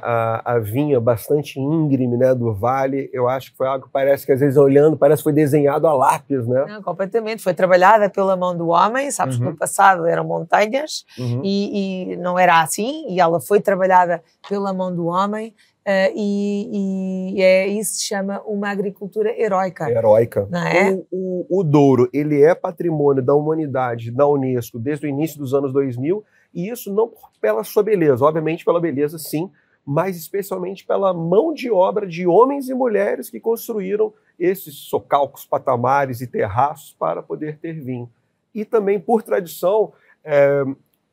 a, 0.46 0.54
a, 0.56 0.60
vinha 0.60 1.00
bastante 1.00 1.60
íngreme 1.60 2.18
né, 2.18 2.34
do 2.34 2.54
vale. 2.54 3.10
Eu 3.14 3.30
acho 3.30 3.52
que 3.52 3.58
foi 3.58 3.68
algo 3.68 3.86
que 3.86 3.92
parece 3.92 4.26
que, 4.26 4.32
às 4.32 4.40
vezes, 4.40 4.58
olhando, 4.58 4.98
parece 4.98 5.20
que 5.20 5.26
foi 5.26 5.34
desenhado 5.34 5.86
a 5.86 5.94
lápis, 5.94 6.48
né? 6.48 6.66
Não, 6.68 6.82
completamente. 6.82 7.44
Foi 7.44 7.54
trabalhada 7.54 8.10
pela 8.10 8.36
mão 8.36 8.58
do 8.58 8.70
homem. 8.70 9.12
Sabes 9.12 9.36
uhum. 9.36 9.42
que 9.42 9.50
no 9.52 9.58
passado 9.58 10.06
eram 10.08 10.24
montanhas 10.24 11.06
uhum. 11.18 11.42
e, 11.44 12.14
e 12.14 12.18
não 12.18 12.40
era 12.40 12.62
assim. 12.62 13.06
E 13.08 13.20
ela 13.20 13.40
foi 13.40 13.62
trabalhada 13.62 14.24
pela 14.48 14.74
mão 14.74 14.94
do 14.94 15.06
homem. 15.06 15.54
Uh, 15.86 16.16
e, 16.16 17.34
e, 17.36 17.42
é, 17.42 17.68
isso 17.68 17.96
se 17.96 18.06
chama 18.06 18.42
uma 18.46 18.70
agricultura 18.70 19.38
heróica. 19.38 19.90
Heróica. 19.92 20.48
Não 20.50 20.66
é? 20.66 20.94
O, 21.12 21.46
o, 21.50 21.60
o, 21.60 21.64
Douro, 21.64 22.10
ele 22.14 22.42
é 22.42 22.56
patrimônio 22.56 23.22
da 23.22 23.36
humanidade 23.36 24.10
da 24.10 24.26
Unesco 24.26 24.80
desde 24.80 25.06
o 25.06 25.10
início 25.10 25.38
dos 25.38 25.54
anos 25.54 25.74
2000, 25.74 26.24
e 26.54 26.70
isso 26.70 26.94
não 26.94 27.12
pela 27.42 27.64
sua 27.64 27.84
beleza, 27.84 28.24
obviamente 28.24 28.64
pela 28.64 28.80
beleza 28.80 29.18
sim, 29.18 29.50
mas 29.86 30.16
especialmente 30.16 30.86
pela 30.86 31.14
mão 31.14 31.54
de 31.54 31.70
obra 31.70 32.08
de 32.08 32.26
homens 32.26 32.70
e 32.70 32.74
mulheres 32.74 33.30
que 33.30 33.40
construíram 33.40 34.14
esses 34.40 34.76
socalcos, 34.76 35.46
patamares 35.46 36.22
e 36.22 36.28
terraços 36.28 36.96
para 36.98 37.22
poder 37.22 37.58
ter 37.58 37.74
vinho. 37.74 38.10
E 38.54 38.64
também, 38.64 39.00
por 39.00 39.24
tradição, 39.24 39.92
é, 40.24 40.64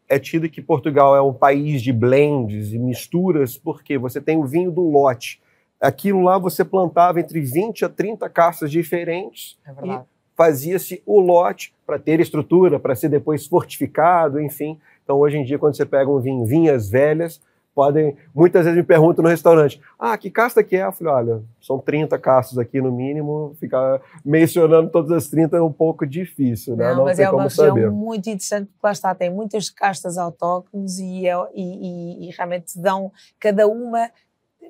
é 0.09 0.19
tido 0.19 0.49
que 0.49 0.63
Portugal 0.63 1.17
é 1.17 1.23
um 1.23 1.33
país 1.33 1.83
de 1.83 1.93
blends 1.93 2.73
e 2.73 2.79
misturas, 2.79 3.57
porque 3.57 3.99
você 3.99 4.21
tem 4.21 4.37
o 4.37 4.47
vinho 4.47 4.71
do 4.71 4.83
lote. 4.83 5.41
Aquilo 5.81 6.23
lá 6.23 6.39
você 6.39 6.65
plantava 6.65 7.21
entre 7.21 7.41
20 7.41 7.85
a 7.85 7.89
30 7.89 8.29
caças 8.29 8.71
diferentes 8.71 9.59
é 9.67 9.87
e 9.87 10.01
fazia-se 10.37 11.03
o 11.07 11.21
lote 11.21 11.75
para 11.87 11.99
ter 11.99 12.21
estrutura, 12.21 12.79
para 12.79 12.95
ser 12.95 13.09
depois 13.09 13.47
fortificado, 13.47 14.41
enfim. 14.41 14.79
Então, 15.11 15.19
hoje 15.19 15.39
em 15.39 15.43
dia, 15.43 15.59
quando 15.59 15.77
você 15.77 15.85
pega 15.85 16.09
um 16.09 16.21
vinho, 16.21 16.47
vinhas 16.47 16.89
velhas, 16.89 17.41
podem. 17.75 18.17
Muitas 18.33 18.65
vezes 18.65 18.79
me 18.79 18.85
perguntam 18.85 19.25
no 19.25 19.29
restaurante: 19.29 19.81
ah, 19.99 20.17
que 20.17 20.31
casta 20.31 20.63
que 20.63 20.77
é? 20.77 20.85
Eu 20.85 20.93
falei: 20.93 21.13
olha, 21.13 21.43
são 21.61 21.81
30 21.81 22.17
castas 22.17 22.59
aqui 22.59 22.81
no 22.81 22.93
mínimo, 22.93 23.57
ficar 23.59 24.01
mencionando 24.25 24.89
todas 24.89 25.11
as 25.11 25.27
30 25.27 25.57
é 25.57 25.61
um 25.61 25.73
pouco 25.73 26.07
difícil, 26.07 26.77
né? 26.77 26.91
Não, 26.91 26.99
Não 26.99 27.05
mas 27.07 27.19
é 27.19 27.29
uma 27.29 27.43
região 27.43 27.67
saber. 27.67 27.91
muito 27.91 28.31
interessante, 28.31 28.67
porque 28.67 28.87
lá 28.87 28.93
está, 28.93 29.13
tem 29.13 29.31
muitas 29.31 29.69
castas 29.69 30.17
autóctones 30.17 31.01
e, 31.01 31.27
é, 31.27 31.35
e, 31.57 32.27
e, 32.27 32.29
e 32.29 32.31
realmente 32.31 32.81
dão, 32.81 33.11
cada 33.41 33.67
uma 33.67 34.13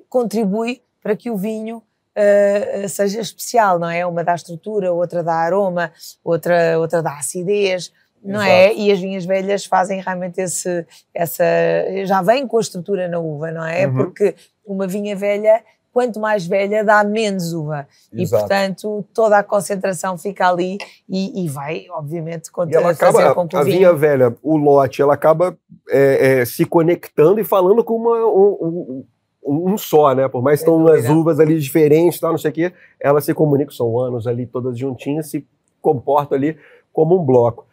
contribui 0.09 0.81
para 1.03 1.15
que 1.15 1.29
o 1.29 1.37
vinho 1.37 1.83
Uh, 2.13 2.89
seja 2.89 3.21
especial, 3.21 3.79
não 3.79 3.89
é? 3.89 4.05
Uma 4.05 4.21
dá 4.21 4.35
estrutura, 4.35 4.91
outra 4.91 5.23
dá 5.23 5.33
aroma, 5.33 5.93
outra, 6.21 6.77
outra 6.77 7.01
dá 7.01 7.17
acidez, 7.17 7.89
não 8.23 8.41
é? 8.41 8.65
Exato. 8.65 8.79
é? 8.79 8.83
E 8.83 8.91
as 8.91 8.99
vinhas 8.99 9.25
velhas 9.25 9.65
fazem 9.65 10.01
realmente 10.01 10.39
esse, 10.39 10.85
essa. 11.13 11.43
já 12.05 12.21
vem 12.21 12.47
com 12.47 12.57
a 12.57 12.61
estrutura 12.61 13.07
na 13.07 13.19
uva, 13.19 13.51
não 13.51 13.65
é? 13.65 13.87
Uhum. 13.87 13.95
Porque 13.95 14.35
uma 14.65 14.87
vinha 14.87 15.15
velha, 15.15 15.63
quanto 15.91 16.19
mais 16.19 16.45
velha, 16.45 16.83
dá 16.83 17.03
menos 17.03 17.53
uva. 17.53 17.87
Exato. 18.13 18.45
E, 18.45 18.47
portanto, 18.47 19.05
toda 19.13 19.37
a 19.37 19.43
concentração 19.43 20.17
fica 20.17 20.47
ali 20.47 20.77
e, 21.09 21.43
e 21.43 21.49
vai, 21.49 21.85
obviamente, 21.91 22.49
e 22.67 22.75
ela 22.75 22.91
acaba, 22.91 23.33
com 23.33 23.47
que 23.47 23.55
a 23.55 23.63
vinha 23.63 23.93
velha, 23.93 24.35
o 24.41 24.55
lote, 24.55 25.01
ela 25.01 25.13
acaba 25.13 25.57
é, 25.89 26.41
é, 26.41 26.45
se 26.45 26.65
conectando 26.65 27.39
e 27.39 27.43
falando 27.43 27.83
com 27.83 27.95
uma. 27.95 28.17
Um, 28.17 28.57
um, 28.61 29.05
um 29.43 29.77
só, 29.77 30.13
né? 30.13 30.27
Por 30.27 30.43
mais 30.43 30.59
que 30.59 30.69
estão 30.69 30.77
umas 30.77 31.09
uvas 31.09 31.39
ali 31.39 31.59
diferentes, 31.59 32.19
tal, 32.19 32.31
não 32.31 32.37
sei 32.37 32.51
o 32.51 32.53
quê, 32.53 32.71
elas 32.99 33.25
se 33.25 33.33
comunicam, 33.33 33.73
são 33.73 33.99
anos 33.99 34.27
ali 34.27 34.45
todas 34.45 34.77
juntinhas, 34.77 35.31
se 35.31 35.45
comportam 35.81 36.37
ali 36.37 36.55
como 36.93 37.19
um 37.19 37.25
bloco. 37.25 37.65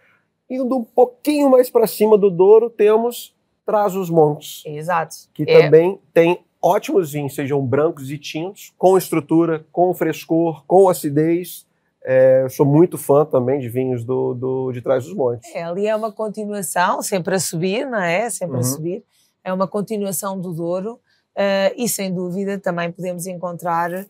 Indo 0.50 0.78
um 0.78 0.84
pouquinho 0.84 1.50
mais 1.50 1.68
para 1.68 1.86
cima 1.86 2.16
do 2.16 2.30
Douro, 2.30 2.70
temos 2.70 3.34
Trás-os-Montes. 3.66 4.62
Exato. 4.64 5.14
Que 5.34 5.42
é. 5.42 5.62
também 5.62 6.00
tem 6.14 6.42
ótimos 6.60 7.12
vinhos, 7.12 7.34
sejam 7.34 7.64
brancos 7.64 8.10
e 8.10 8.18
tintos, 8.18 8.72
com 8.78 8.96
estrutura, 8.96 9.64
com 9.70 9.92
frescor, 9.94 10.64
com 10.66 10.88
acidez. 10.88 11.66
É, 12.02 12.46
sou 12.48 12.64
muito 12.64 12.96
fã 12.96 13.24
também 13.24 13.58
de 13.58 13.68
vinhos 13.68 14.04
do, 14.04 14.32
do 14.32 14.72
de 14.72 14.80
Trás-os-Montes. 14.80 15.54
É, 15.54 15.64
ali 15.64 15.86
é 15.86 15.94
uma 15.94 16.10
continuação, 16.10 17.02
sempre 17.02 17.34
a 17.34 17.38
subir, 17.38 17.86
não 17.86 18.00
é? 18.00 18.30
Sempre 18.30 18.54
uhum. 18.54 18.60
a 18.60 18.64
subir. 18.64 19.04
É 19.44 19.52
uma 19.52 19.68
continuação 19.68 20.40
do 20.40 20.52
Douro 20.52 20.94
uh, 20.94 21.74
e, 21.76 21.88
sem 21.88 22.12
dúvida, 22.12 22.58
também 22.58 22.90
podemos 22.90 23.26
encontrar 23.26 23.92
uh, 23.92 24.06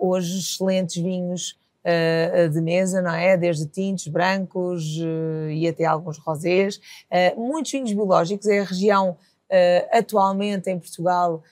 hoje 0.00 0.38
excelentes 0.38 1.00
vinhos 1.00 1.56
uh, 1.88 2.48
de 2.50 2.60
mesa, 2.60 3.00
não 3.00 3.14
é? 3.14 3.36
Desde 3.36 3.66
tintos, 3.66 4.06
brancos 4.08 4.98
uh, 4.98 5.50
e 5.50 5.66
até 5.66 5.84
alguns 5.84 6.18
rosés. 6.18 6.76
Uh, 7.10 7.40
muitos 7.40 7.72
vinhos 7.72 7.92
biológicos, 7.92 8.46
é 8.46 8.60
a 8.60 8.64
região 8.64 9.16
atualmente 9.90 10.68
em 10.68 10.78
Portugal 10.78 11.42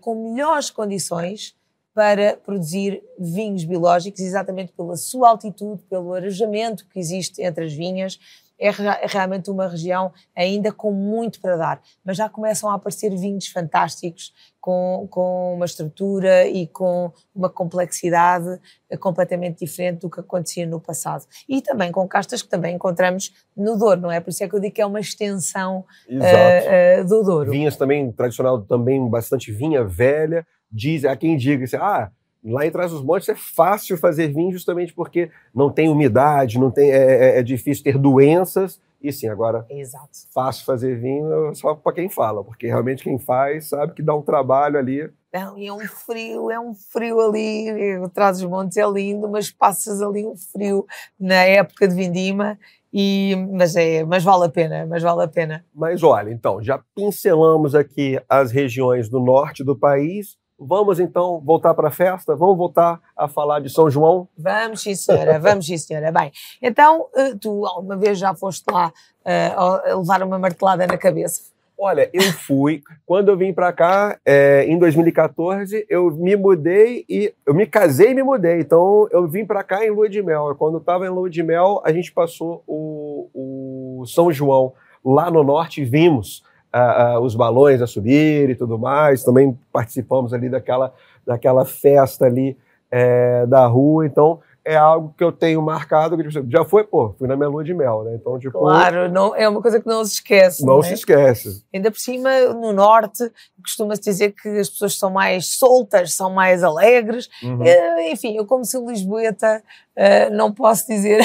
com 0.00 0.30
melhores 0.30 0.70
condições 0.70 1.56
para 1.92 2.36
produzir 2.36 3.02
vinhos 3.18 3.64
biológicos, 3.64 4.20
exatamente 4.20 4.72
pela 4.72 4.96
sua 4.96 5.30
altitude, 5.30 5.82
pelo 5.90 6.14
arejamento 6.14 6.86
que 6.86 7.00
existe 7.00 7.42
entre 7.42 7.64
as 7.64 7.72
vinhas 7.72 8.20
é 8.60 8.70
realmente 9.06 9.50
uma 9.50 9.66
região 9.66 10.12
ainda 10.36 10.70
com 10.70 10.92
muito 10.92 11.40
para 11.40 11.56
dar, 11.56 11.82
mas 12.04 12.16
já 12.16 12.28
começam 12.28 12.70
a 12.70 12.74
aparecer 12.74 13.10
vinhos 13.16 13.46
fantásticos 13.48 14.32
com, 14.60 15.08
com 15.10 15.54
uma 15.54 15.64
estrutura 15.64 16.46
e 16.46 16.66
com 16.66 17.10
uma 17.34 17.48
complexidade 17.48 18.60
completamente 18.98 19.64
diferente 19.64 20.00
do 20.00 20.10
que 20.10 20.20
acontecia 20.20 20.66
no 20.66 20.78
passado. 20.78 21.24
E 21.48 21.62
também 21.62 21.90
com 21.90 22.06
castas 22.06 22.42
que 22.42 22.48
também 22.48 22.74
encontramos 22.76 23.32
no 23.56 23.78
Douro, 23.78 24.00
não 24.02 24.12
é? 24.12 24.20
Por 24.20 24.30
isso 24.30 24.44
é 24.44 24.48
que 24.48 24.54
eu 24.54 24.60
digo 24.60 24.74
que 24.74 24.82
é 24.82 24.86
uma 24.86 25.00
extensão 25.00 25.84
uh, 26.08 27.00
uh, 27.00 27.04
do 27.06 27.22
Douro. 27.22 27.50
Vinhas 27.50 27.76
também, 27.76 28.12
tradicional, 28.12 28.60
também 28.60 29.08
bastante 29.08 29.50
vinha 29.50 29.82
velha, 29.82 30.46
diz, 30.70 31.04
há 31.06 31.16
quem 31.16 31.36
diga 31.36 31.64
assim, 31.64 31.76
ah, 31.76 32.10
Lá 32.42 32.66
em 32.66 32.70
Trás 32.70 32.90
dos 32.90 33.02
Montes 33.02 33.28
é 33.28 33.34
fácil 33.34 33.98
fazer 33.98 34.28
vinho 34.28 34.52
justamente 34.52 34.94
porque 34.94 35.30
não 35.54 35.70
tem 35.70 35.88
umidade, 35.88 36.58
não 36.58 36.70
tem, 36.70 36.90
é, 36.90 36.96
é, 37.36 37.38
é 37.38 37.42
difícil 37.42 37.84
ter 37.84 37.98
doenças. 37.98 38.80
E 39.02 39.12
sim, 39.12 39.28
agora, 39.28 39.64
Exato. 39.70 40.10
fácil 40.32 40.64
fazer 40.66 40.98
vinho 41.00 41.48
é 41.50 41.54
só 41.54 41.74
para 41.74 41.94
quem 41.94 42.10
fala, 42.10 42.44
porque 42.44 42.66
realmente 42.66 43.02
quem 43.02 43.18
faz 43.18 43.68
sabe 43.68 43.94
que 43.94 44.02
dá 44.02 44.14
um 44.14 44.20
trabalho 44.20 44.78
ali. 44.78 45.10
Não, 45.32 45.56
e 45.56 45.66
é 45.66 45.72
um 45.72 45.80
frio, 45.80 46.50
é 46.50 46.60
um 46.60 46.74
frio 46.74 47.18
ali, 47.20 47.66
Trás 48.12 48.40
dos 48.40 48.50
Montes 48.50 48.76
é 48.76 48.86
lindo, 48.86 49.28
mas 49.28 49.50
passas 49.50 50.02
ali 50.02 50.26
um 50.26 50.36
frio 50.36 50.86
na 51.18 51.44
época 51.44 51.88
de 51.88 51.94
vindima, 51.94 52.58
e, 52.92 53.36
mas, 53.52 53.76
é, 53.76 54.04
mas 54.04 54.24
vale 54.24 54.46
a 54.46 54.48
pena, 54.48 54.84
mas 54.86 55.02
vale 55.02 55.22
a 55.22 55.28
pena. 55.28 55.64
Mas 55.72 56.02
olha, 56.02 56.30
então, 56.30 56.62
já 56.62 56.82
pincelamos 56.94 57.74
aqui 57.74 58.20
as 58.28 58.50
regiões 58.50 59.08
do 59.08 59.20
norte 59.20 59.62
do 59.62 59.76
país, 59.78 60.36
Vamos 60.62 61.00
então 61.00 61.40
voltar 61.42 61.72
para 61.72 61.88
a 61.88 61.90
festa? 61.90 62.36
Vamos 62.36 62.58
voltar 62.58 63.00
a 63.16 63.26
falar 63.26 63.60
de 63.60 63.70
São 63.70 63.90
João? 63.90 64.28
Vamos, 64.36 64.82
sim, 64.82 64.94
senhora. 64.94 65.38
Vamos, 65.40 65.66
sim, 65.66 65.78
senhora. 65.78 66.12
Bem, 66.12 66.30
então, 66.60 67.06
eh, 67.16 67.34
tu 67.40 67.64
alguma 67.64 67.96
vez 67.96 68.18
já 68.18 68.34
foste 68.34 68.64
lá 68.70 68.92
uh, 69.24 69.98
levar 69.98 70.22
uma 70.22 70.38
martelada 70.38 70.86
na 70.86 70.98
cabeça? 70.98 71.50
Olha, 71.78 72.10
eu 72.12 72.22
fui. 72.34 72.82
Quando 73.06 73.30
eu 73.30 73.38
vim 73.38 73.54
para 73.54 73.72
cá, 73.72 74.18
é, 74.22 74.66
em 74.66 74.78
2014, 74.78 75.86
eu 75.88 76.10
me 76.10 76.36
mudei 76.36 77.06
e 77.08 77.32
eu 77.46 77.54
me 77.54 77.66
casei 77.66 78.10
e 78.10 78.14
me 78.14 78.22
mudei. 78.22 78.60
Então, 78.60 79.08
eu 79.10 79.26
vim 79.26 79.46
para 79.46 79.64
cá 79.64 79.82
em 79.82 79.88
lua 79.88 80.06
de 80.06 80.22
mel. 80.22 80.54
Quando 80.58 80.76
estava 80.76 81.06
em 81.06 81.08
lua 81.08 81.30
de 81.30 81.42
mel, 81.42 81.80
a 81.82 81.90
gente 81.90 82.12
passou 82.12 82.62
o, 82.66 83.30
o 83.32 84.04
São 84.04 84.30
João 84.30 84.74
lá 85.02 85.30
no 85.30 85.42
norte 85.42 85.80
e 85.80 85.84
vimos 85.86 86.44
uh, 86.74 87.18
uh, 87.18 87.20
os 87.20 87.34
balões 87.34 87.82
a 87.82 87.86
subir 87.86 88.50
e 88.50 88.54
tudo 88.54 88.78
mais. 88.78 89.22
Também 89.22 89.58
participamos 89.72 90.32
ali 90.32 90.48
daquela, 90.48 90.92
daquela 91.26 91.64
festa 91.64 92.26
ali 92.26 92.56
é, 92.90 93.46
da 93.46 93.66
rua. 93.66 94.06
Então, 94.06 94.40
é 94.64 94.76
algo 94.76 95.14
que 95.16 95.24
eu 95.24 95.32
tenho 95.32 95.62
marcado. 95.62 96.16
Que, 96.16 96.28
tipo, 96.28 96.50
já 96.50 96.64
foi, 96.64 96.84
pô, 96.84 97.14
fui 97.18 97.26
na 97.26 97.36
minha 97.36 97.48
lua 97.48 97.64
de 97.64 97.72
mel, 97.72 98.04
né? 98.04 98.14
Então, 98.14 98.38
tipo. 98.38 98.58
Claro, 98.58 99.10
não, 99.10 99.34
é 99.34 99.48
uma 99.48 99.62
coisa 99.62 99.80
que 99.80 99.86
não 99.86 100.04
se 100.04 100.14
esquece. 100.14 100.64
Não, 100.64 100.76
não 100.76 100.82
se 100.82 100.94
esquece. 100.94 101.64
Ainda 101.74 101.90
por 101.90 101.98
cima, 101.98 102.30
no 102.54 102.72
norte, 102.72 103.30
costuma-se 103.62 104.02
dizer 104.02 104.32
que 104.32 104.48
as 104.48 104.68
pessoas 104.68 104.98
são 104.98 105.10
mais 105.10 105.56
soltas, 105.56 106.14
são 106.14 106.30
mais 106.30 106.62
alegres. 106.62 107.28
Uhum. 107.42 107.64
Eh, 107.64 108.12
enfim, 108.12 108.36
eu, 108.36 108.46
como 108.46 108.64
sou 108.64 108.88
lisboeta, 108.88 109.62
uh, 109.96 110.34
não 110.34 110.52
posso 110.52 110.86
dizer 110.86 111.20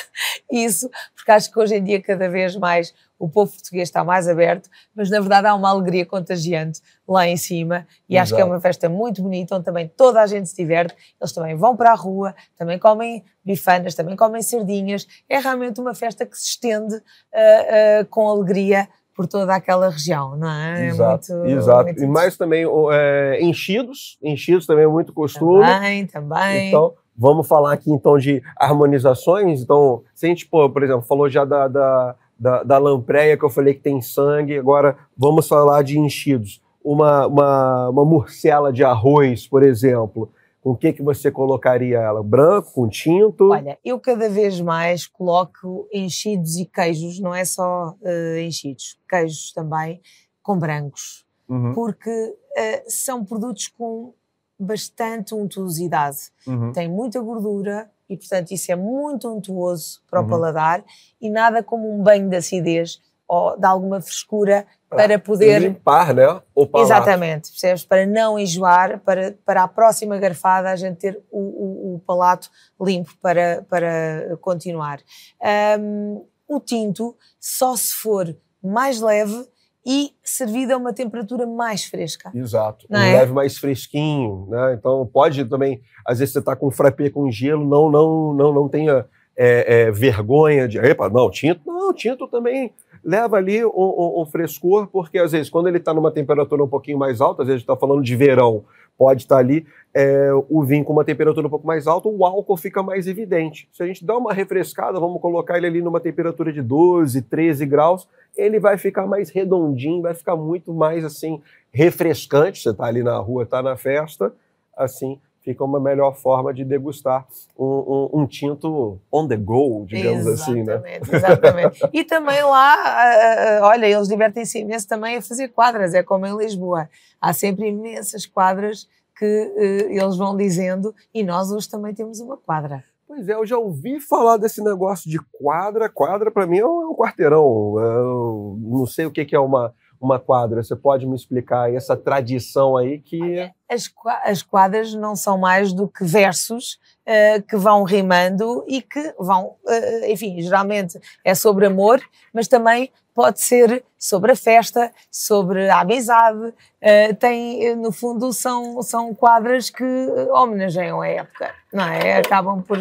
isso, 0.50 0.90
porque 1.14 1.30
acho 1.30 1.50
que 1.50 1.58
hoje 1.58 1.76
em 1.76 1.84
dia, 1.84 2.02
cada 2.02 2.28
vez 2.28 2.56
mais, 2.56 2.92
o 3.20 3.28
povo 3.28 3.52
português 3.52 3.88
está 3.88 4.02
mais 4.02 4.26
aberto, 4.26 4.70
mas 4.96 5.10
na 5.10 5.20
verdade 5.20 5.46
há 5.46 5.54
uma 5.54 5.68
alegria 5.68 6.06
contagiante 6.06 6.80
lá 7.06 7.28
em 7.28 7.36
cima 7.36 7.86
e 8.08 8.14
Exato. 8.14 8.22
acho 8.22 8.34
que 8.34 8.40
é 8.40 8.44
uma 8.44 8.60
festa 8.60 8.88
muito 8.88 9.22
bonita, 9.22 9.54
onde 9.54 9.64
também 9.64 9.86
toda 9.94 10.22
a 10.22 10.26
gente 10.26 10.48
se 10.48 10.56
diverte, 10.56 10.94
eles 11.20 11.32
também 11.32 11.54
vão 11.54 11.76
para 11.76 11.92
a 11.92 11.94
rua, 11.94 12.34
também 12.56 12.78
comem 12.78 13.22
bifanas, 13.44 13.94
também 13.94 14.16
comem 14.16 14.40
sardinhas, 14.40 15.06
é 15.28 15.38
realmente 15.38 15.80
uma 15.80 15.94
festa 15.94 16.24
que 16.24 16.36
se 16.36 16.48
estende 16.48 16.94
uh, 16.94 18.02
uh, 18.02 18.06
com 18.08 18.26
alegria 18.26 18.88
por 19.14 19.26
toda 19.26 19.54
aquela 19.54 19.90
região, 19.90 20.34
não 20.34 20.48
é? 20.48 20.86
Exato, 20.86 21.32
é 21.32 21.36
muito, 21.36 21.50
exato. 21.50 21.84
Muito 21.84 22.02
e 22.02 22.06
mais 22.06 22.38
também 22.38 22.64
é, 22.90 23.38
enchidos, 23.42 24.18
enchidos 24.22 24.64
também 24.64 24.84
é 24.84 24.88
muito 24.88 25.12
costume. 25.12 25.60
Também, 25.62 26.06
também. 26.06 26.68
Então, 26.68 26.94
vamos 27.14 27.46
falar 27.46 27.74
aqui 27.74 27.90
então 27.92 28.16
de 28.16 28.42
harmonizações. 28.56 29.60
Então, 29.60 30.02
se 30.14 30.24
a 30.24 30.28
gente, 30.30 30.46
pô, 30.46 30.70
por 30.70 30.82
exemplo, 30.82 31.02
falou 31.02 31.28
já 31.28 31.44
da, 31.44 31.68
da, 31.68 32.16
da, 32.40 32.62
da 32.62 32.78
lampreia 32.78 33.36
que 33.36 33.44
eu 33.44 33.50
falei 33.50 33.74
que 33.74 33.80
tem 33.82 34.00
sangue, 34.00 34.56
agora 34.56 34.96
vamos 35.14 35.46
falar 35.46 35.82
de 35.82 35.98
enchidos. 35.98 36.62
Uma, 36.82 37.26
uma, 37.26 37.90
uma 37.90 38.04
morcela 38.06 38.72
de 38.72 38.82
arroz, 38.82 39.46
por 39.46 39.62
exemplo, 39.62 40.32
com 40.62 40.70
o 40.70 40.76
que, 40.76 40.94
que 40.94 41.02
você 41.02 41.30
colocaria 41.30 41.98
ela? 41.98 42.22
Branco, 42.22 42.72
com 42.72 42.88
tinto? 42.88 43.50
Olha, 43.50 43.78
eu 43.84 44.00
cada 44.00 44.30
vez 44.30 44.58
mais 44.58 45.06
coloco 45.06 45.86
enchidos 45.92 46.56
e 46.56 46.64
queijos, 46.64 47.20
não 47.20 47.34
é 47.34 47.44
só 47.44 47.94
uh, 48.00 48.38
enchidos, 48.38 48.98
queijos 49.06 49.52
também 49.52 50.00
com 50.42 50.58
brancos, 50.58 51.28
Uhum. 51.46 51.74
porque 51.74 52.08
uh, 52.10 52.82
são 52.86 53.24
produtos 53.24 53.66
com 53.68 54.14
bastante 54.58 55.34
untuosidade. 55.34 56.30
Uhum. 56.46 56.72
Tem 56.72 56.88
muita 56.88 57.20
gordura 57.20 57.90
e, 58.10 58.16
portanto, 58.16 58.50
isso 58.50 58.70
é 58.72 58.76
muito 58.76 59.32
untuoso 59.32 60.02
para 60.10 60.20
o 60.20 60.24
Uhum. 60.24 60.28
paladar 60.28 60.84
e 61.20 61.30
nada 61.30 61.62
como 61.62 61.88
um 61.94 62.02
banho 62.02 62.28
de 62.28 62.36
acidez 62.36 63.00
ou 63.28 63.56
de 63.56 63.64
alguma 63.64 64.00
frescura 64.00 64.66
para 64.88 65.16
poder 65.20 65.60
Limpar, 65.62 66.12
né? 66.12 66.26
O. 66.52 66.68
Exatamente, 66.80 67.50
percebes? 67.52 67.84
Para 67.84 68.04
não 68.04 68.36
enjoar, 68.36 68.98
para, 68.98 69.36
para 69.46 69.62
a 69.62 69.68
próxima 69.68 70.18
garfada 70.18 70.68
a 70.68 70.74
gente 70.74 70.96
ter 70.96 71.22
o, 71.30 71.38
o, 71.38 71.94
o 71.94 72.00
palato 72.00 72.50
limpo 72.80 73.12
para, 73.22 73.64
para 73.70 74.36
continuar. 74.40 74.98
Ahm, 75.40 76.20
o 76.48 76.58
tinto 76.58 77.16
só 77.38 77.76
se 77.76 77.94
for 77.94 78.36
mais 78.60 79.00
leve 79.00 79.46
e 79.84 80.10
servido 80.22 80.74
a 80.74 80.76
uma 80.76 80.92
temperatura 80.92 81.46
mais 81.46 81.84
fresca. 81.84 82.30
Exato. 82.34 82.86
Não 82.88 83.00
um 83.00 83.02
é? 83.02 83.12
leve 83.20 83.32
mais 83.32 83.56
fresquinho, 83.58 84.46
né? 84.50 84.74
Então 84.74 85.08
pode 85.12 85.44
também, 85.46 85.80
às 86.06 86.18
vezes 86.18 86.34
você 86.34 86.42
tá 86.42 86.54
com 86.54 86.68
um 86.68 86.70
frappé 86.70 87.08
com 87.10 87.30
gelo, 87.30 87.66
não, 87.66 87.90
não, 87.90 88.34
não, 88.34 88.52
não 88.52 88.68
tenha 88.68 89.06
é, 89.36 89.84
é, 89.84 89.90
vergonha 89.90 90.68
de, 90.68 90.78
epa, 90.78 91.08
não, 91.08 91.30
tinto, 91.30 91.60
não, 91.66 91.94
tinto 91.94 92.28
também 92.28 92.72
leva 93.02 93.36
ali 93.38 93.64
um, 93.64 93.70
um- 93.74 94.20
um 94.20 94.26
frescor, 94.26 94.86
porque 94.88 95.18
às 95.18 95.32
vezes 95.32 95.48
quando 95.48 95.68
ele 95.68 95.78
está 95.78 95.94
numa 95.94 96.10
temperatura 96.10 96.62
um 96.62 96.68
pouquinho 96.68 96.98
mais 96.98 97.20
alta, 97.22 97.42
às 97.42 97.48
vezes 97.48 97.62
está 97.62 97.74
falando 97.74 98.02
de 98.02 98.14
verão, 98.14 98.64
pode 98.98 99.22
estar 99.22 99.38
ali 99.38 99.64
é, 99.94 100.28
o 100.50 100.62
vinho 100.62 100.84
com 100.84 100.92
uma 100.92 101.04
temperatura 101.04 101.46
um 101.46 101.50
pouco 101.50 101.66
mais 101.66 101.86
alta, 101.86 102.06
o 102.08 102.22
álcool 102.22 102.58
fica 102.58 102.82
mais 102.82 103.06
evidente. 103.06 103.66
Se 103.72 103.82
a 103.82 103.86
gente 103.86 104.04
dá 104.04 104.14
uma 104.16 104.34
refrescada, 104.34 105.00
vamos 105.00 105.22
colocar 105.22 105.56
ele 105.56 105.66
ali 105.66 105.80
numa 105.80 105.98
temperatura 106.00 106.52
de 106.52 106.60
12, 106.60 107.22
13 107.22 107.64
graus, 107.64 108.06
ele 108.36 108.58
vai 108.60 108.76
ficar 108.78 109.06
mais 109.06 109.30
redondinho, 109.30 110.02
vai 110.02 110.14
ficar 110.14 110.36
muito 110.36 110.72
mais 110.72 111.04
assim 111.04 111.40
refrescante. 111.72 112.60
Você 112.62 112.70
está 112.70 112.84
ali 112.86 113.02
na 113.02 113.16
rua, 113.18 113.42
está 113.44 113.62
na 113.62 113.76
festa, 113.76 114.32
assim 114.76 115.18
fica 115.42 115.64
uma 115.64 115.80
melhor 115.80 116.14
forma 116.16 116.52
de 116.52 116.62
degustar 116.66 117.26
um, 117.58 117.64
um- 117.64 118.20
um 118.20 118.26
tinto 118.26 118.98
on 119.10 119.26
the 119.26 119.38
go, 119.38 119.86
digamos 119.88 120.26
assim, 120.26 120.62
né? 120.62 120.74
Exatamente, 120.74 121.14
exatamente. 121.16 121.80
E 121.94 122.04
também 122.04 122.42
lá, 122.42 122.74
ah, 122.74 123.58
ah, 123.62 123.66
olha, 123.68 123.86
eles 123.86 124.06
divertem-se 124.06 124.58
imenso 124.58 124.86
também 124.86 125.16
a 125.16 125.22
fazer 125.22 125.48
quadras, 125.48 125.94
é 125.94 126.02
como 126.02 126.26
em 126.26 126.36
Lisboa. 126.36 126.90
Há 127.18 127.32
sempre 127.32 127.68
imensas 127.68 128.26
quadras 128.26 128.86
que 129.18 129.24
eh, 129.24 129.86
eles 129.94 130.16
vão 130.18 130.36
dizendo 130.36 130.94
e 131.12 131.22
nós 131.22 131.50
hoje 131.50 131.68
também 131.70 131.94
temos 131.94 132.20
uma 132.20 132.36
quadra. 132.36 132.84
Pois 133.10 133.28
é, 133.28 133.34
eu 133.34 133.44
já 133.44 133.58
ouvi 133.58 133.98
falar 133.98 134.36
desse 134.36 134.62
negócio 134.62 135.10
de 135.10 135.18
quadra. 135.32 135.88
Quadra, 135.88 136.30
para 136.30 136.46
mim, 136.46 136.58
é 136.58 136.64
um, 136.64 136.92
é 136.92 136.96
quarteirão. 136.96 137.74
Eu 137.76 138.56
não 138.60 138.86
sei 138.86 139.04
o 139.04 139.10
que, 139.10 139.34
é 139.34 139.40
uma, 139.40 139.74
uma 140.00 140.20
quadra. 140.20 140.62
Você 140.62 140.76
pode 140.76 141.04
me 141.08 141.16
explicar 141.16 141.74
essa 141.74 141.96
tradição 141.96 142.76
aí 142.76 143.00
que. 143.00 143.20
As, 143.68 143.92
as 144.22 144.44
quadras 144.44 144.94
não 144.94 145.16
são 145.16 145.36
mais 145.36 145.72
do 145.72 145.88
que 145.88 146.04
versos 146.04 146.78
eh, 147.12 147.40
que 147.42 147.56
vão 147.56 147.82
rimando 147.82 148.64
e 148.68 148.80
que 148.80 149.12
vão, 149.18 149.56
eh, 149.66 150.12
enfim, 150.12 150.40
geralmente 150.40 150.96
é 151.24 151.34
sobre 151.34 151.66
amor, 151.66 152.00
mas 152.32 152.46
também 152.46 152.92
pode 153.12 153.40
ser 153.40 153.84
sobre 153.98 154.30
a 154.32 154.36
festa, 154.36 154.92
sobre 155.10 155.68
a 155.68 155.80
amizade. 155.80 156.54
eh, 156.80 157.12
tem, 157.14 157.74
no 157.74 157.90
fundo, 157.90 158.32
são, 158.32 158.80
são 158.82 159.12
quadras 159.12 159.68
que 159.70 159.84
homenageiam 160.30 161.00
a 161.00 161.08
época, 161.08 161.52
não 161.72 161.84
é? 161.84 162.18
Acabam 162.18 162.62
por 162.62 162.78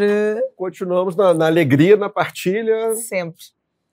Continuamos 0.55 1.15
na, 1.15 1.33
na 1.33 1.47
alegria, 1.47 1.97
na 1.97 2.07
partilha. 2.09 2.93
sempre, 2.95 3.43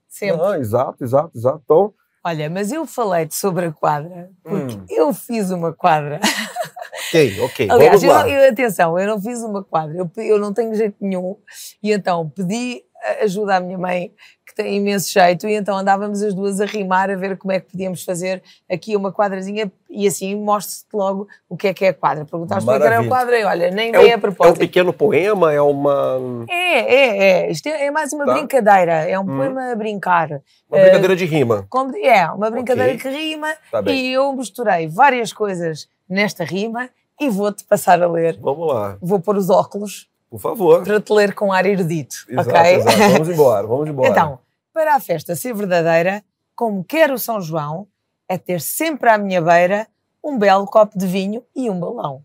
sempre. 0.07 0.41
Ah, 0.45 0.59
exato, 0.59 1.03
exato, 1.03 1.31
exato. 1.35 1.61
Então, 1.65 1.93
Olha, 2.23 2.49
mas 2.49 2.71
eu 2.73 2.85
falei-te 2.85 3.33
sobre 3.35 3.65
a 3.67 3.71
quadra, 3.71 4.29
porque 4.43 4.75
Hum. 4.75 4.85
eu 4.89 5.13
fiz 5.13 5.49
uma 5.49 5.71
quadra. 5.73 6.19
ok, 7.09 7.39
ok. 7.41 7.67
Aliás, 7.69 8.03
eu, 8.03 8.11
eu- 8.11 8.49
atenção, 8.51 8.97
eu 8.99 9.07
não 9.07 9.21
fiz 9.21 9.41
uma 9.41 9.63
quadra, 9.63 9.95
eu, 9.97 10.09
eu 10.23 10.39
não 10.39 10.53
tenho 10.53 10.73
jeito 10.75 10.95
nenhum, 11.01 11.35
e 11.81 11.91
então 11.91 12.29
pedi 12.29 12.83
ajuda 13.21 13.57
à 13.57 13.59
minha 13.59 13.77
mãe, 13.77 14.11
que 14.45 14.55
tem 14.55 14.77
imenso 14.77 15.11
jeito, 15.11 15.47
e 15.47 15.53
então 15.53 15.77
andávamos 15.77 16.21
as 16.23 16.33
duas 16.33 16.59
a 16.59 16.65
rimar, 16.65 17.11
a 17.11 17.15
ver 17.15 17.37
como 17.37 17.51
é 17.51 17.59
que 17.59 17.69
podíamos 17.71 18.03
fazer 18.03 18.41
aqui 18.69 18.95
uma 18.95 19.11
quadrazinha, 19.13 19.71
e 19.89 20.07
assim 20.07 20.35
mostro-te 20.35 20.93
logo 20.95 21.27
o 21.47 21.55
que 21.55 21.67
é 21.67 21.73
que 21.75 21.85
é 21.85 21.89
a 21.89 21.93
quadra. 21.93 22.25
Perguntaste 22.25 22.67
o 22.67 22.73
que 22.77 22.83
era 22.83 22.99
a 22.99 23.07
quadra, 23.07 23.39
e 23.39 23.43
olha, 23.45 23.69
nem 23.69 23.89
É 23.89 23.99
veio 23.99 24.03
um, 24.03 24.09
a 24.09 24.13
é 24.13 24.17
um 24.17 24.19
propósito. 24.19 24.59
pequeno 24.59 24.91
poema, 24.91 25.53
é 25.53 25.61
uma, 25.61 26.19
É, 26.49 26.79
é, 26.79 27.17
é, 27.45 27.51
isto 27.51 27.67
é, 27.67 27.85
é 27.85 27.91
mais 27.91 28.11
uma 28.13 28.25
Tá. 28.25 28.33
brincadeira, 28.33 28.93
é 29.07 29.17
um 29.19 29.23
Hum. 29.23 29.37
poema 29.37 29.71
a 29.71 29.75
brincar. 29.75 30.41
uma 30.69 30.79
brincadeira 30.79 31.15
de 31.15 31.25
rima. 31.25 31.67
Como- 31.69 31.95
é, 31.95 32.25
uma 32.31 32.49
brincadeira 32.49 32.93
Ok. 32.93 32.99
que 32.99 33.09
rima, 33.15 33.53
Tá 33.71 33.81
bem. 33.81 33.95
e 33.95 34.13
eu 34.13 34.33
misturei 34.33 34.87
várias 34.87 35.31
coisas 35.31 35.87
nesta 36.09 36.43
rima, 36.43 36.89
e 37.19 37.29
vou-te 37.29 37.63
passar 37.63 38.01
a 38.01 38.07
ler. 38.07 38.37
Vamos 38.39 38.67
lá, 38.67 38.97
Vou 39.01 39.19
pôr 39.19 39.35
os 39.37 39.49
óculos 39.49 40.09
por 40.29 40.39
favor. 40.39 40.83
para 40.83 41.01
te 41.01 41.11
ler 41.13 41.33
com 41.33 41.51
ar 41.51 41.65
erudito, 41.65 42.25
Exato, 42.29 42.49
ok? 42.49 42.75
exato. 42.75 42.97
Vamos 43.13 43.29
embora, 43.29 43.65
vamos 43.67 43.89
embora. 43.89 44.09
Então, 44.09 44.39
para 44.73 44.95
a 44.95 44.99
festa 44.99 45.35
ser 45.35 45.53
verdadeira, 45.53 46.23
como 46.55 46.83
quer 46.83 47.11
o 47.11 47.17
São 47.17 47.41
João, 47.41 47.87
é 48.29 48.37
ter 48.37 48.61
sempre 48.61 49.09
à 49.09 49.17
minha 49.17 49.41
beira 49.41 49.87
um 50.23 50.37
belo 50.37 50.65
copo 50.65 50.97
de 50.97 51.07
vinho 51.07 51.43
e 51.55 51.69
um 51.69 51.79
balão. 51.79 52.23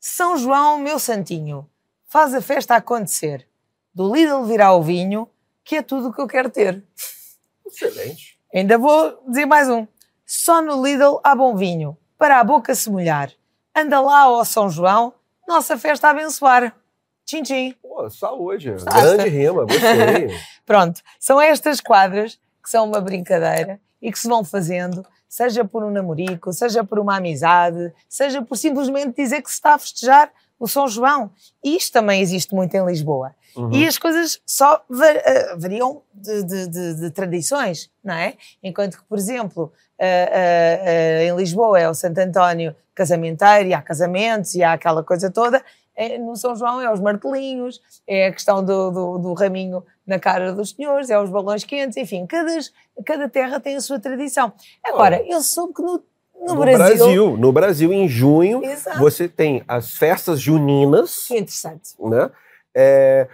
São 0.00 0.36
João, 0.36 0.78
meu 0.78 0.98
santinho, 0.98 1.68
faz 2.06 2.34
a 2.34 2.40
festa 2.40 2.74
acontecer. 2.74 3.46
Do 3.94 4.12
Lidl 4.12 4.44
virá 4.44 4.72
o 4.72 4.82
vinho, 4.82 5.28
que 5.62 5.76
é 5.76 5.82
tudo 5.82 6.08
o 6.08 6.12
que 6.12 6.20
eu 6.20 6.26
quero 6.26 6.50
ter. 6.50 6.82
Excelente. 7.66 8.38
Ainda 8.54 8.78
vou 8.78 9.22
dizer 9.28 9.46
mais 9.46 9.68
um. 9.68 9.86
Só 10.26 10.60
no 10.62 10.82
Lidl 10.84 11.20
há 11.22 11.34
bom 11.36 11.54
vinho, 11.54 11.96
para 12.22 12.38
a 12.38 12.44
boca 12.44 12.72
se 12.72 12.88
molhar. 12.88 13.32
Anda 13.76 14.00
lá, 14.00 14.30
ó 14.30 14.44
São 14.44 14.70
João, 14.70 15.12
nossa 15.48 15.76
festa 15.76 16.06
a 16.06 16.10
abençoar. 16.12 16.72
Tchim, 17.26 17.42
tchim. 17.42 17.74
Pô, 17.82 18.08
saúde. 18.08 18.70
Gostaste? 18.70 19.00
Grande 19.00 19.28
rima, 19.28 19.64
gostei. 19.64 20.28
Pronto, 20.64 21.00
são 21.18 21.40
estas 21.40 21.80
quadras 21.80 22.38
que 22.62 22.70
são 22.70 22.86
uma 22.86 23.00
brincadeira 23.00 23.80
e 24.00 24.12
que 24.12 24.16
se 24.20 24.28
vão 24.28 24.44
fazendo, 24.44 25.04
seja 25.28 25.64
por 25.64 25.82
um 25.82 25.90
namorico, 25.90 26.52
seja 26.52 26.84
por 26.84 27.00
uma 27.00 27.16
amizade, 27.16 27.92
seja 28.08 28.40
por 28.40 28.56
simplesmente 28.56 29.16
dizer 29.16 29.42
que 29.42 29.48
se 29.48 29.56
está 29.56 29.74
a 29.74 29.78
festejar 29.78 30.30
o 30.62 30.68
São 30.68 30.86
João. 30.86 31.30
Isto 31.62 31.92
também 31.92 32.20
existe 32.20 32.54
muito 32.54 32.72
em 32.76 32.84
Lisboa. 32.86 33.34
Uhum. 33.56 33.72
E 33.72 33.86
as 33.86 33.98
coisas 33.98 34.40
só 34.46 34.80
eh, 35.02 35.56
variam 35.56 36.02
de, 36.14 36.42
de- 36.44 36.66
de- 36.68 36.94
de 37.00 37.10
tradições, 37.10 37.90
não 38.02 38.14
é? 38.14 38.34
Enquanto 38.62 38.96
que, 38.98 39.04
por 39.04 39.18
exemplo, 39.18 39.72
eh, 39.98 40.28
eh, 40.32 40.80
eh, 41.24 41.26
em 41.26 41.36
Lisboa 41.36 41.78
é 41.80 41.88
o 41.88 41.94
Santo 41.94 42.18
António 42.18 42.74
casamenteiro 42.94 43.68
e 43.70 43.74
há 43.74 43.82
casamentos 43.82 44.54
e 44.54 44.62
há 44.62 44.72
aquela 44.72 45.02
coisa 45.02 45.30
toda. 45.30 45.62
Eh, 45.96 46.16
no 46.18 46.34
São 46.36 46.54
João 46.56 46.80
é 46.80 46.90
os 46.92 47.00
martelinhos, 47.00 47.80
é 48.06 48.28
a 48.28 48.32
questão 48.32 48.64
do, 48.64 48.90
do- 48.90 49.18
do 49.18 49.32
raminho 49.34 49.84
na 50.06 50.18
cara 50.18 50.52
dos 50.52 50.70
senhores, 50.70 51.10
é 51.10 51.18
os 51.18 51.28
balões 51.28 51.64
quentes, 51.64 51.96
enfim, 51.96 52.24
cada, 52.26 52.56
cada 53.04 53.28
terra 53.28 53.60
tem 53.60 53.76
a 53.76 53.80
sua 53.80 53.98
tradição. 54.00 54.52
Agora, 54.84 55.22
eu 55.26 55.40
soube 55.42 55.74
que 55.74 55.82
no, 55.82 56.02
no, 56.46 56.54
no 56.54 56.60
Brasil, 56.60 56.78
Brasil, 56.96 57.36
no 57.36 57.52
Brasil, 57.52 57.92
em 57.92 58.08
junho, 58.08 58.64
Exato. 58.64 58.98
você 58.98 59.28
tem 59.28 59.62
as 59.66 59.92
festas 59.92 60.40
juninas, 60.40 61.26
Que 61.26 61.34
interessante. 61.34 61.94
né? 62.00 62.30
É, 62.74 63.28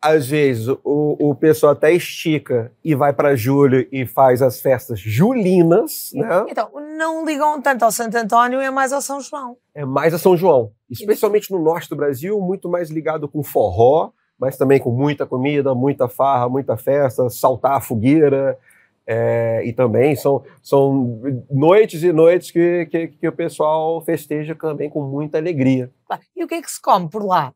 às 0.00 0.26
vezes 0.26 0.66
o, 0.68 1.16
o 1.30 1.34
pessoal 1.34 1.72
até 1.72 1.92
estica 1.92 2.72
e 2.84 2.94
vai 2.94 3.12
para 3.12 3.36
julho 3.36 3.86
e 3.92 4.04
faz 4.04 4.42
as 4.42 4.60
festas 4.60 4.98
julinas, 4.98 6.10
né? 6.12 6.46
Então, 6.48 6.68
não 6.98 7.24
ligam 7.24 7.62
tanto 7.62 7.84
ao 7.84 7.92
Santo 7.92 8.16
António, 8.16 8.60
é 8.60 8.70
mais 8.70 8.92
ao 8.92 9.00
São 9.00 9.20
João. 9.20 9.56
É 9.74 9.84
mais 9.84 10.12
a 10.12 10.18
São 10.18 10.36
João, 10.36 10.72
especialmente 10.90 11.52
no 11.52 11.62
norte 11.62 11.88
do 11.88 11.96
Brasil, 11.96 12.40
muito 12.40 12.68
mais 12.68 12.90
ligado 12.90 13.28
com 13.28 13.44
forró, 13.44 14.10
mas 14.38 14.56
também 14.56 14.80
com 14.80 14.90
muita 14.90 15.24
comida, 15.24 15.72
muita 15.72 16.08
farra, 16.08 16.48
muita 16.48 16.76
festa, 16.76 17.30
saltar 17.30 17.76
a 17.76 17.80
fogueira. 17.80 18.58
É, 19.06 19.62
e 19.64 19.72
também 19.72 20.14
são, 20.14 20.42
são 20.62 21.20
noites 21.50 22.02
e 22.02 22.12
noites 22.12 22.50
que, 22.50 22.86
que, 22.86 23.08
que 23.08 23.28
o 23.28 23.32
pessoal 23.32 24.00
festeja 24.02 24.54
também 24.54 24.88
com 24.88 25.02
muita 25.02 25.38
alegria. 25.38 25.90
Claro. 26.06 26.22
E 26.36 26.44
o 26.44 26.48
que 26.48 26.54
é 26.54 26.62
que 26.62 26.70
se 26.70 26.80
come 26.80 27.08
por 27.08 27.24
lá? 27.24 27.52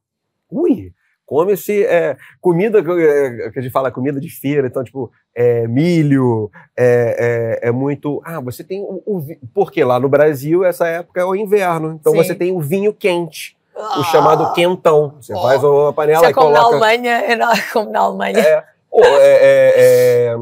Ui, 0.50 0.92
come-se 1.24 1.84
é, 1.84 2.16
comida 2.40 2.78
é, 2.78 3.50
que 3.50 3.58
a 3.58 3.62
gente 3.62 3.72
fala 3.72 3.90
comida 3.90 4.20
de 4.20 4.30
feira, 4.30 4.66
então, 4.66 4.84
tipo, 4.84 5.10
é, 5.34 5.66
milho, 5.66 6.50
é, 6.76 7.58
é, 7.62 7.68
é, 7.68 7.72
muito. 7.72 8.22
Ah, 8.24 8.40
você 8.40 8.62
tem 8.62 8.80
o, 8.80 9.02
o. 9.04 9.26
Porque 9.52 9.82
lá 9.84 10.00
no 10.00 10.08
Brasil, 10.08 10.64
essa 10.64 10.86
época 10.86 11.20
é 11.20 11.24
o 11.24 11.34
inverno, 11.34 11.98
então 12.00 12.12
Sim. 12.12 12.18
você 12.18 12.34
tem 12.34 12.52
o 12.52 12.60
vinho 12.60 12.94
quente. 12.94 13.56
Ah, 13.76 14.00
o 14.00 14.04
chamado 14.04 14.54
quentão. 14.54 15.16
Você 15.20 15.34
oh, 15.34 15.42
faz 15.42 15.62
uma 15.62 15.92
panela 15.92 16.20
Isso 16.20 16.30
é 16.30 16.32
como 16.32 16.46
coloca... 16.46 16.60
na 16.62 16.86
Alemanha, 16.86 17.12
é 17.12 17.36
como 17.72 17.90
na 17.90 18.00
Alemanha. 18.00 18.38
É, 18.38 18.64
oh, 18.90 19.02
é, 19.04 20.34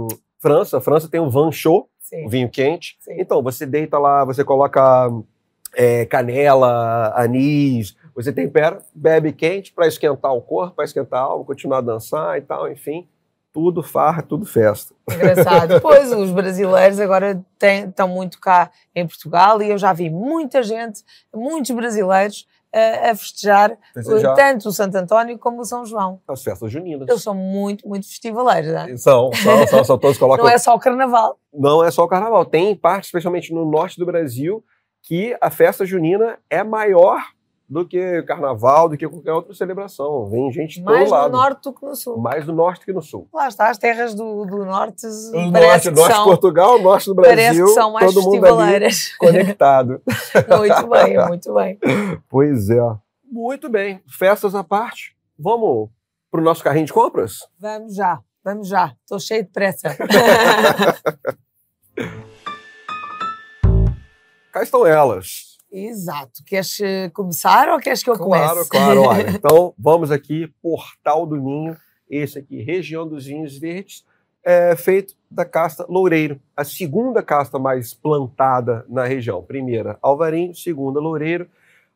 França, 0.44 0.78
França 0.78 1.08
tem 1.08 1.20
o 1.20 1.30
vin 1.30 1.50
chaud, 1.50 1.86
o 2.26 2.28
vinho 2.28 2.50
quente. 2.50 2.98
Sim. 3.00 3.14
Então, 3.18 3.42
você 3.42 3.64
deita 3.64 3.98
lá, 3.98 4.26
você 4.26 4.44
coloca 4.44 5.10
canela, 6.10 7.14
anis, 7.16 7.96
você 8.14 8.30
tempera, 8.30 8.78
bebe 8.94 9.32
quente 9.32 9.72
para 9.72 9.86
esquentar 9.86 10.34
o 10.34 10.42
corpo, 10.42 10.76
para 10.76 10.84
esquentar 10.84 11.20
a 11.20 11.22
alma, 11.24 11.46
continuar 11.46 11.78
a 11.78 11.80
dançar 11.80 12.36
e 12.36 12.42
tal, 12.42 12.70
enfim. 12.70 13.08
Tudo 13.54 13.82
farra, 13.82 14.20
tudo 14.20 14.44
festa. 14.44 14.94
Engraçado. 15.10 15.80
pois, 15.82 16.12
os 16.12 16.30
brasileiros 16.30 17.00
agora 17.00 17.42
estão 17.58 18.06
muito 18.06 18.38
cá 18.38 18.70
em 18.94 19.06
Portugal 19.06 19.62
e 19.62 19.70
eu 19.70 19.78
já 19.78 19.94
vi 19.94 20.10
muita 20.10 20.62
gente, 20.62 21.02
muitos 21.34 21.70
brasileiros, 21.70 22.46
a, 22.74 23.10
a 23.10 23.14
festejar, 23.14 23.78
tanto 24.34 24.68
o 24.68 24.72
Santo 24.72 24.96
António 24.96 25.38
como 25.38 25.60
o 25.60 25.64
São 25.64 25.86
João. 25.86 26.20
As 26.26 26.42
festas 26.42 26.72
juninas. 26.72 27.08
Eles 27.08 27.22
são 27.22 27.34
muito, 27.34 27.86
muito 27.88 28.06
festivaleiros, 28.06 28.72
não 28.72 28.80
é? 28.80 28.96
São, 28.96 29.30
são, 29.32 29.66
são, 29.68 29.84
são 29.84 29.98
todos 29.98 30.18
colocam... 30.18 30.44
Não 30.44 30.52
é 30.52 30.58
só 30.58 30.74
o 30.74 30.78
carnaval. 30.78 31.38
Não 31.52 31.84
é 31.84 31.90
só 31.90 32.02
o 32.02 32.08
carnaval. 32.08 32.44
Tem 32.44 32.74
parte, 32.74 33.04
especialmente 33.04 33.54
no 33.54 33.64
norte 33.64 33.98
do 33.98 34.04
Brasil, 34.04 34.64
que 35.02 35.36
a 35.40 35.50
festa 35.50 35.86
junina 35.86 36.38
é 36.50 36.64
maior 36.64 37.22
do 37.68 37.86
que 37.86 38.22
carnaval, 38.22 38.88
do 38.88 38.96
que 38.96 39.08
qualquer 39.08 39.32
outra 39.32 39.54
celebração. 39.54 40.26
Vem 40.26 40.52
gente 40.52 40.80
de 40.80 40.84
Mais 40.84 41.08
todo 41.08 41.10
lado. 41.10 41.32
Mais 41.32 41.32
no 41.32 41.38
norte 41.38 41.62
do 41.64 41.72
que 41.72 41.86
no 41.86 41.96
sul. 41.96 42.18
Mais 42.18 42.46
no 42.46 42.52
norte 42.54 42.84
que 42.84 42.92
no 42.92 43.02
sul. 43.02 43.28
Lá 43.32 43.48
está, 43.48 43.70
as 43.70 43.78
terras 43.78 44.14
do, 44.14 44.44
do 44.44 44.64
norte. 44.64 45.06
O 45.06 45.50
norte, 45.50 45.90
norte 45.90 46.18
de 46.18 46.24
Portugal, 46.24 46.78
norte 46.80 47.06
do 47.06 47.14
Brasil. 47.14 47.36
Parece 47.36 47.62
que 47.62 47.68
são 47.68 47.92
mais 47.92 48.12
todo 48.12 48.24
mundo 48.24 48.46
ali 48.46 48.88
conectado. 49.18 50.02
muito 50.58 50.86
bem, 50.88 51.26
muito 51.26 51.54
bem. 51.54 51.78
Pois 52.28 52.68
é. 52.70 52.80
Muito 53.30 53.68
bem. 53.68 54.02
Festas 54.06 54.54
à 54.54 54.62
parte. 54.62 55.16
Vamos 55.38 55.88
para 56.30 56.40
o 56.40 56.44
nosso 56.44 56.62
carrinho 56.62 56.86
de 56.86 56.92
compras? 56.92 57.38
Vamos 57.58 57.94
já, 57.94 58.20
vamos 58.44 58.68
já. 58.68 58.94
Estou 59.00 59.18
cheio 59.18 59.44
de 59.44 59.50
pressa. 59.50 59.96
Cá 64.52 64.62
estão 64.62 64.86
elas. 64.86 65.53
Exato. 65.74 66.44
Queres 66.46 66.78
eh, 66.80 67.10
começar 67.10 67.68
ou 67.68 67.80
queres 67.80 68.00
que 68.00 68.08
eu 68.08 68.16
comece? 68.16 68.68
Claro, 68.68 68.68
claro. 68.68 69.02
Olha, 69.10 69.30
então, 69.30 69.74
vamos 69.76 70.12
aqui, 70.12 70.46
Portal 70.62 71.26
do 71.26 71.36
Ninho, 71.36 71.76
esse 72.08 72.38
aqui, 72.38 72.62
região 72.62 73.08
dos 73.08 73.26
vinhos 73.26 73.58
verdes, 73.58 74.04
é 74.44 74.76
feito 74.76 75.16
da 75.28 75.44
casta 75.44 75.84
Loureiro, 75.88 76.38
a 76.56 76.62
segunda 76.62 77.22
casta 77.24 77.58
mais 77.58 77.92
plantada 77.92 78.84
na 78.88 79.04
região. 79.04 79.42
Primeira, 79.42 79.98
Alvarinho, 80.00 80.54
segunda, 80.54 81.00
Loureiro. 81.00 81.48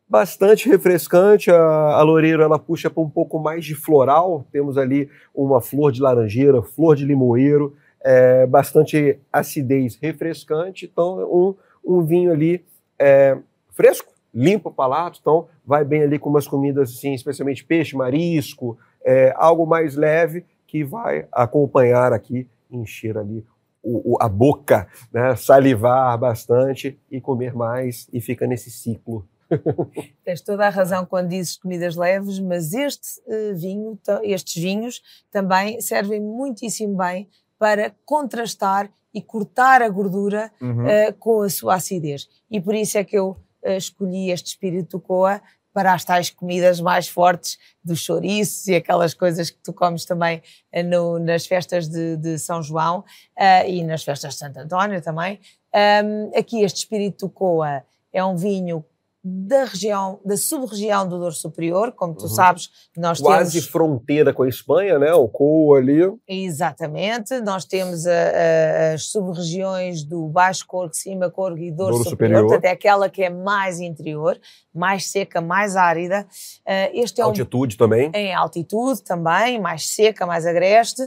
Bastante 0.09 0.69
refrescante, 0.69 1.51
a, 1.51 1.61
a 1.61 2.03
Loureiro 2.03 2.43
ela 2.43 2.59
puxa 2.59 2.91
para 2.91 3.03
um 3.03 3.11
pouco 3.11 3.38
mais 3.38 3.64
de 3.64 3.75
floral, 3.75 4.45
temos 4.51 4.77
ali 4.77 5.09
uma 5.35 5.61
flor 5.61 5.93
de 5.93 6.01
laranjeira, 6.01 6.62
flor 6.62 6.97
de 6.97 7.05
limoeiro, 7.05 7.77
é, 8.01 8.47
bastante 8.47 9.21
acidez 9.33 9.99
refrescante, 10.01 10.88
então 10.91 11.21
um, 11.31 11.55
um 11.85 12.03
vinho 12.03 12.33
ali 12.33 12.64
é, 12.99 13.38
fresco, 13.79 14.12
limpa 14.35 14.71
o 14.71 14.75
palato, 14.75 15.21
então 15.21 15.47
vai 15.64 15.85
bem 15.85 16.03
ali 16.03 16.19
com 16.19 16.29
umas 16.29 16.49
comidas 16.49 16.91
assim, 16.91 17.14
especialmente 17.14 17.64
peixe, 17.64 17.97
marisco, 17.97 18.77
é, 19.05 19.33
algo 19.37 19.64
mais 19.64 19.95
leve 19.95 20.45
que 20.67 20.83
vai 20.83 21.29
acompanhar 21.31 22.12
aqui, 22.12 22.49
encher 22.69 23.17
ali 23.17 23.47
o, 23.81 24.14
o, 24.14 24.19
a 24.21 24.29
boca, 24.29 24.88
né, 25.12 25.37
salivar 25.37 26.19
bastante 26.19 26.99
e 27.09 27.21
comer 27.21 27.55
mais 27.55 28.09
e 28.12 28.21
fica 28.21 28.49
nesse 28.49 28.69
ciclo. 28.69 29.25
Tens 30.25 30.41
toda 30.41 30.67
a 30.67 30.71
razão 30.71 31.07
quando 31.07 31.29
dizes 31.29 31.57
comidas 31.57 31.95
leves, 31.95 32.41
mas 32.41 32.73
este 32.75 33.21
uh, 33.29 33.55
vinho, 33.57 33.97
estes 34.25 34.61
vinhos 34.61 35.03
também 35.31 35.81
servem 35.81 36.21
muitíssimo 36.21 36.97
bem 36.97 37.29
para 37.57 37.95
contrastar 38.05 38.91
e 39.14 39.23
cortar 39.23 39.83
a 39.83 39.88
gordura 39.88 40.51
uhum. 40.61 40.85
uh, 40.85 41.14
com 41.19 41.43
a 41.43 41.49
sua 41.49 41.77
acidez. 41.77 42.29
E 42.51 42.61
por 42.61 42.75
isso 42.75 42.99
é 42.99 43.05
que 43.05 43.17
eu 43.17 43.37
escolhi 43.64 44.31
este 44.31 44.49
espírito 44.49 45.01
coa 45.01 45.40
para 45.73 45.92
as 45.92 46.05
tais 46.05 46.31
comidas 46.31 46.81
mais 46.81 47.09
fortes 47.09 47.59
dos 47.85 48.01
chouriços 48.01 48.66
e 48.66 48.75
aquelas 48.75 49.14
coisas 49.14 49.49
que 49.49 49.59
tu 49.62 49.73
comes 49.73 50.05
também 50.05 50.42
uh, 50.75 50.83
no, 50.83 51.18
nas 51.18 51.47
festas 51.47 51.88
de, 51.88 52.16
de 52.16 52.38
São 52.38 52.62
João 52.62 53.01
uh, 53.01 53.68
e 53.68 53.85
nas 53.85 54.03
festas 54.03 54.35
de 54.35 54.40
Santo 54.40 54.59
António 54.59 55.01
também. 55.01 55.38
Um, 55.73 56.37
aqui 56.37 56.62
este 56.62 56.79
espírito 56.79 57.29
coa 57.29 57.85
é 58.12 58.25
um 58.25 58.37
vinho 58.37 58.85
da 59.22 59.64
região, 59.64 60.20
da 60.24 60.37
sub-região 60.37 61.07
do 61.07 61.18
Douro 61.18 61.35
Superior, 61.35 61.92
como 61.92 62.14
tu 62.14 62.22
uhum. 62.22 62.28
sabes, 62.28 62.70
nós 62.96 63.20
Quase 63.20 63.52
temos... 63.52 63.66
fronteira 63.66 64.33
com 64.33 64.44
a 64.44 64.48
Espanha, 64.48 64.98
né? 64.98 65.12
O 65.12 65.28
Coa 65.28 65.78
ali. 65.78 66.00
Exatamente, 66.26 67.40
nós 67.40 67.64
temos 67.64 68.07
a, 68.07 68.12
a, 68.12 68.94
as 68.94 69.11
sub-regiões 69.11 70.04
do 70.04 70.26
Baixo 70.28 70.64
Corgo, 70.66 70.94
Cima 70.94 71.31
Corgo 71.31 71.59
e 71.59 71.70
Douro, 71.72 71.94
Douro 71.94 72.11
Superior, 72.11 72.42
portanto 72.42 72.64
é 72.64 72.70
aquela 72.70 73.09
que 73.09 73.24
é 73.24 73.31
mais 73.31 73.81
interior, 73.81 74.38
mais 74.72 75.11
seca, 75.11 75.40
mais 75.40 75.74
árida. 75.74 76.26
Uh, 76.61 76.90
este 76.94 77.20
é 77.20 77.24
altitude 77.24 77.74
um... 77.74 77.78
também. 77.78 78.11
Em 78.14 78.33
altitude 78.33 79.02
também, 79.02 79.61
mais 79.61 79.88
seca, 79.88 80.24
mais 80.26 80.46
agreste. 80.46 81.02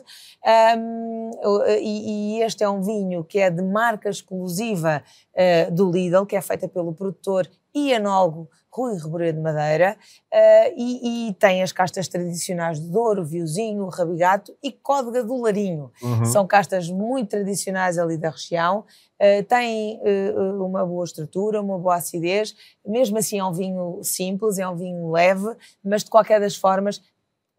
Um, 0.78 1.32
e, 1.80 2.39
e, 2.39 2.43
este 2.43 2.63
é 2.63 2.69
um 2.69 2.82
vinho 2.82 3.24
que 3.24 3.39
é 3.39 3.50
de 3.50 3.62
marca 3.62 4.10
exclusiva 4.10 5.02
uh, 5.34 5.71
do 5.71 5.91
Lidl, 5.91 6.26
que 6.26 6.36
é 6.36 6.41
feita 6.41 6.67
pelo 6.67 6.93
produtor 6.93 7.47
e 7.74 7.92
enólogo 7.94 8.50
Rui 8.72 8.98
Reboredo 8.98 9.38
de 9.38 9.44
Madeira 9.44 9.98
uh, 10.34 10.74
e, 10.78 11.30
e, 11.30 11.34
tem 11.34 11.62
as 11.62 11.74
castas 11.74 12.08
tradicionais 12.08 12.80
de 12.80 12.90
Douro, 12.90 13.26
Viozinho, 13.26 13.86
Rabigato 13.88 14.56
e 14.64 14.72
Códega 14.72 15.24
do 15.24 15.42
Larinho. 15.42 15.92
Uhum. 16.02 16.26
São 16.26 16.48
castas 16.48 16.90
muito 16.90 17.30
tradicionais 17.30 17.98
ali 17.98 18.18
da 18.18 18.30
região, 18.30 18.80
uh, 18.80 19.44
têm 19.44 20.00
uh, 20.00 20.66
uma 20.66 20.86
boa 20.86 21.04
estrutura, 21.04 21.62
uma 21.62 21.78
boa 21.78 21.96
acidez, 21.96 22.56
mesmo 22.86 23.18
assim 23.18 23.40
é 23.40 23.44
um 23.44 23.52
vinho 23.52 24.00
simples, 24.02 24.58
é 24.58 24.68
um 24.68 24.76
vinho 24.76 25.12
leve, 25.12 25.54
mas 25.84 26.06
de 26.06 26.10
qualquer 26.10 26.40
das 26.40 26.56
formas 26.56 27.02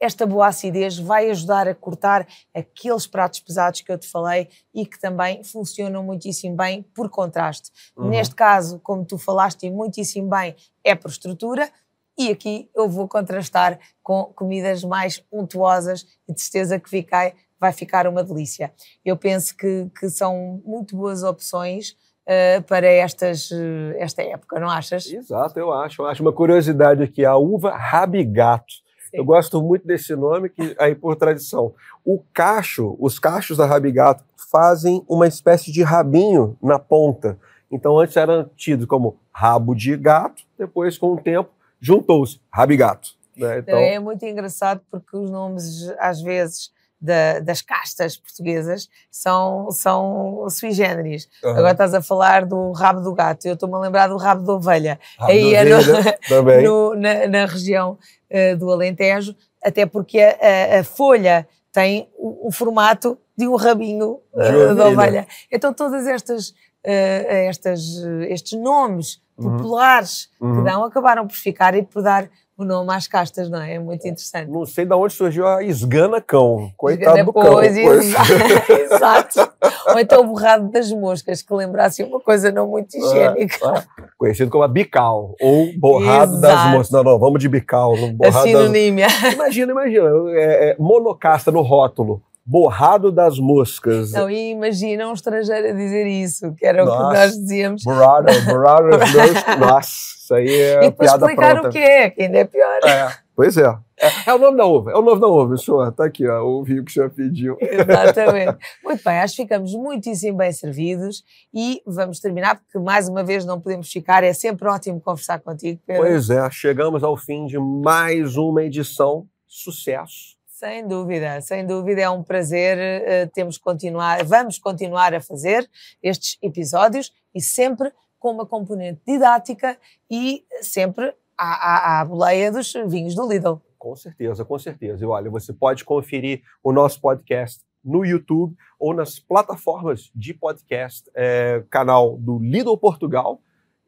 esta 0.02 0.26
boa 0.26 0.48
acidez 0.48 0.98
vai 0.98 1.30
ajudar 1.30 1.68
a 1.68 1.74
cortar 1.76 2.26
aqueles 2.52 3.06
pratos 3.06 3.38
pesados 3.38 3.82
que 3.82 3.92
eu 3.92 3.96
te 3.96 4.08
falei 4.08 4.48
e 4.74 4.84
que 4.84 4.98
também 4.98 5.44
funcionam 5.44 6.02
muitíssimo 6.02 6.56
bem 6.56 6.82
por 6.92 7.08
contraste. 7.08 7.70
Uhum. 7.96 8.08
Neste 8.08 8.34
caso, 8.34 8.80
como 8.80 9.04
tu 9.04 9.16
falaste 9.16 9.70
muitíssimo 9.70 10.28
bem, 10.28 10.56
é 10.82 10.96
por 10.96 11.08
estrutura. 11.08 11.70
E 12.18 12.30
aqui 12.30 12.68
eu 12.74 12.88
vou 12.88 13.06
contrastar 13.06 13.78
com 14.02 14.24
comidas 14.34 14.82
mais 14.82 15.24
untuosas 15.32 16.04
e 16.28 16.34
de 16.34 16.42
certeza 16.42 16.80
que 16.80 16.90
fiquei, 16.90 17.34
vai 17.60 17.72
ficar 17.72 18.08
uma 18.08 18.24
delícia. 18.24 18.72
Eu 19.04 19.16
penso 19.16 19.56
que, 19.56 19.88
que 19.96 20.10
são 20.10 20.60
muito 20.66 20.96
boas 20.96 21.22
opções 21.22 21.90
uh, 22.26 22.60
para 22.64 22.88
estas, 22.88 23.52
uh, 23.52 23.94
esta 23.98 24.20
época, 24.20 24.58
não 24.58 24.68
achas? 24.68 25.06
Exato, 25.06 25.60
eu 25.60 25.72
acho. 25.72 26.02
Eu 26.02 26.06
acho 26.06 26.22
uma 26.22 26.32
curiosidade 26.32 27.04
aqui, 27.04 27.24
a 27.24 27.36
uva 27.36 27.70
rabigato 27.70 28.82
eu 29.12 29.24
gosto 29.24 29.62
muito 29.62 29.86
desse 29.86 30.14
nome, 30.16 30.48
que 30.48 30.74
aí 30.78 30.94
por 30.94 31.16
tradição. 31.16 31.74
O 32.04 32.22
cacho, 32.32 32.96
os 32.98 33.18
cachos 33.18 33.58
da 33.58 33.66
rabigato 33.66 34.24
fazem 34.50 35.04
uma 35.08 35.26
espécie 35.26 35.70
de 35.70 35.82
rabinho 35.82 36.56
na 36.62 36.78
ponta. 36.78 37.38
Então 37.70 37.98
antes 37.98 38.16
era 38.16 38.50
tido 38.56 38.86
como 38.86 39.16
rabo 39.32 39.74
de 39.74 39.96
gato, 39.96 40.42
depois 40.58 40.96
com 40.98 41.14
o 41.14 41.20
tempo 41.20 41.50
juntou-se 41.80 42.40
rabigato. 42.50 43.10
Né? 43.36 43.58
Então... 43.58 43.78
É 43.78 43.98
muito 43.98 44.24
engraçado 44.24 44.80
porque 44.90 45.16
os 45.16 45.30
nomes 45.30 45.88
às 45.98 46.20
vezes 46.20 46.70
da, 47.02 47.40
das 47.40 47.60
castas 47.60 48.16
portuguesas 48.16 48.88
são, 49.10 49.70
são 49.72 50.46
sui 50.48 50.70
generis. 50.70 51.28
Uhum. 51.42 51.50
Agora 51.50 51.72
estás 51.72 51.92
a 51.92 52.00
falar 52.00 52.46
do 52.46 52.70
rabo 52.70 53.00
do 53.00 53.12
gato, 53.12 53.46
eu 53.46 53.54
estou-me 53.54 53.74
a 53.74 53.78
lembrar 53.78 54.06
do 54.06 54.16
rabo 54.16 54.44
da 54.44 54.52
ovelha. 54.52 55.00
Rabo 55.18 55.32
Aí 55.32 55.54
é 55.54 55.64
no, 55.64 55.78
no, 56.62 56.94
na, 56.94 57.26
na, 57.26 57.46
região 57.46 57.98
uh, 58.30 58.56
do 58.56 58.70
Alentejo, 58.70 59.34
até 59.60 59.84
porque 59.84 60.20
a, 60.20 60.76
a, 60.76 60.80
a 60.80 60.84
folha 60.84 61.48
tem 61.72 62.08
o, 62.16 62.48
o, 62.48 62.52
formato 62.52 63.18
de 63.36 63.48
um 63.48 63.56
rabinho 63.56 64.20
uh, 64.32 64.74
da 64.76 64.86
ovelha. 64.86 65.26
Então 65.50 65.74
todas 65.74 66.06
estas, 66.06 66.50
uh, 66.50 66.54
estas 66.84 67.80
estes 68.28 68.56
nomes 68.60 69.20
uhum. 69.36 69.56
populares 69.56 70.28
uhum. 70.40 70.58
que 70.58 70.70
dão 70.70 70.84
acabaram 70.84 71.26
por 71.26 71.34
ficar 71.34 71.74
e 71.74 71.82
por 71.82 72.00
dar 72.00 72.30
o 72.56 72.64
nome 72.64 72.92
às 72.92 73.06
castas, 73.06 73.48
não 73.48 73.60
é? 73.60 73.74
É 73.74 73.78
muito 73.78 74.06
interessante. 74.06 74.50
Não 74.50 74.66
sei 74.66 74.84
de 74.84 74.94
onde 74.94 75.14
surgiu 75.14 75.46
a 75.46 75.62
esgana 75.62 76.20
cão. 76.20 76.70
Coitado 76.76 77.18
esgana 77.18 77.24
do 77.24 77.32
cão. 77.32 77.62
Exato. 77.64 79.52
Ou 79.88 79.98
então 79.98 80.20
o 80.22 80.26
borrado 80.26 80.70
das 80.70 80.90
moscas, 80.92 81.42
que 81.42 81.54
lembrasse 81.54 82.02
uma 82.02 82.20
coisa 82.20 82.52
não 82.52 82.68
muito 82.68 82.96
higiênica. 82.96 83.58
É, 83.64 83.78
é. 83.78 84.04
Conhecido 84.18 84.50
como 84.50 84.64
a 84.64 84.68
bical, 84.68 85.34
ou 85.40 85.72
borrado 85.78 86.36
Exato. 86.36 86.40
das 86.40 86.72
moscas. 86.72 86.90
Não, 86.90 87.02
não, 87.02 87.18
vamos 87.18 87.40
de 87.40 87.48
bical. 87.48 87.96
Borrado 88.14 88.38
a 88.38 88.42
sinonímia. 88.42 89.06
Das... 89.06 89.32
Imagina, 89.32 89.72
imagina. 89.72 90.08
É, 90.34 90.70
é, 90.70 90.76
monocasta 90.78 91.50
no 91.50 91.62
rótulo 91.62 92.22
borrado 92.44 93.12
das 93.12 93.38
moscas. 93.38 94.12
Não, 94.12 94.28
e 94.28 94.50
imagina 94.50 95.08
um 95.08 95.12
estrangeiro 95.12 95.68
a 95.68 95.72
dizer 95.72 96.06
isso, 96.06 96.52
que 96.54 96.66
era 96.66 96.84
Nossa, 96.84 96.96
o 96.96 97.08
que 97.08 97.16
nós 97.16 97.32
dizíamos. 97.32 97.84
Borrado, 97.84 98.26
borrado 98.44 98.90
das 98.90 99.12
moscas. 99.12 99.58
Nossa, 99.58 99.90
isso 100.32 100.34
aí 100.34 100.48
é 100.48 100.84
e 100.84 100.90
piada 100.90 101.26
explicar 101.26 101.52
pronta. 101.52 101.68
o 101.68 101.72
que 101.72 101.78
é, 101.78 102.10
que 102.10 102.22
ainda 102.22 102.38
é 102.38 102.44
pior. 102.44 102.78
É, 102.84 103.14
pois 103.34 103.56
é. 103.56 103.78
é. 103.98 104.10
é. 104.26 104.34
o 104.34 104.38
nome 104.38 104.56
da 104.56 104.64
uva, 104.64 104.92
é 104.92 104.96
o 104.96 105.02
nome 105.02 105.20
da 105.20 105.26
uva, 105.26 105.56
senhor. 105.56 105.88
Está 105.88 106.04
aqui, 106.04 106.26
ó, 106.26 106.42
o 106.42 106.62
vinho 106.64 106.84
que 106.84 106.90
o 106.90 106.94
senhor 106.94 107.10
pediu. 107.10 107.56
Exatamente. 107.60 108.58
Muito 108.84 109.04
bem, 109.04 109.18
acho 109.18 109.36
que 109.36 109.42
ficamos 109.42 109.74
muitíssimo 109.74 110.38
bem 110.38 110.52
servidos 110.52 111.24
e 111.52 111.82
vamos 111.86 112.20
terminar, 112.20 112.56
porque 112.56 112.78
mais 112.78 113.08
uma 113.08 113.22
vez 113.22 113.44
não 113.44 113.60
podemos 113.60 113.90
ficar, 113.90 114.24
é 114.24 114.32
sempre 114.32 114.68
ótimo 114.68 115.00
conversar 115.00 115.40
contigo, 115.40 115.80
Pedro. 115.86 116.02
Pois 116.02 116.30
é, 116.30 116.50
chegamos 116.50 117.02
ao 117.02 117.16
fim 117.16 117.46
de 117.46 117.58
mais 117.58 118.36
uma 118.36 118.62
edição. 118.62 119.26
Sucesso 119.46 120.40
sem 120.62 120.86
dúvida, 120.86 121.40
sem 121.40 121.66
dúvida, 121.66 122.02
é 122.02 122.08
um 122.08 122.22
prazer. 122.22 122.78
Uh, 122.78 123.30
temos 123.34 123.58
continuar, 123.58 124.24
vamos 124.24 124.60
continuar 124.60 125.12
a 125.12 125.20
fazer 125.20 125.68
estes 126.00 126.38
episódios 126.40 127.12
e 127.34 127.40
sempre 127.40 127.90
com 128.22 128.30
uma 128.30 128.46
componente 128.46 129.00
didática 129.04 129.76
e 130.08 130.46
sempre 130.60 131.12
à, 131.36 131.96
à, 131.96 132.00
à 132.00 132.04
boleia 132.04 132.52
dos 132.52 132.72
vinhos 132.86 133.16
do 133.16 133.28
Lidl. 133.28 133.60
Com 133.76 133.96
certeza, 133.96 134.44
com 134.44 134.56
certeza. 134.60 135.04
E 135.04 135.06
olha, 135.08 135.28
você 135.28 135.52
pode 135.52 135.84
conferir 135.84 136.42
o 136.62 136.72
nosso 136.72 137.00
podcast 137.00 137.64
no 137.84 138.06
YouTube 138.06 138.56
ou 138.78 138.94
nas 138.94 139.18
plataformas 139.18 140.08
de 140.14 140.32
podcast, 140.32 141.10
é, 141.16 141.64
canal 141.68 142.16
do 142.16 142.38
Lidl 142.38 142.76
Portugal. 142.76 143.40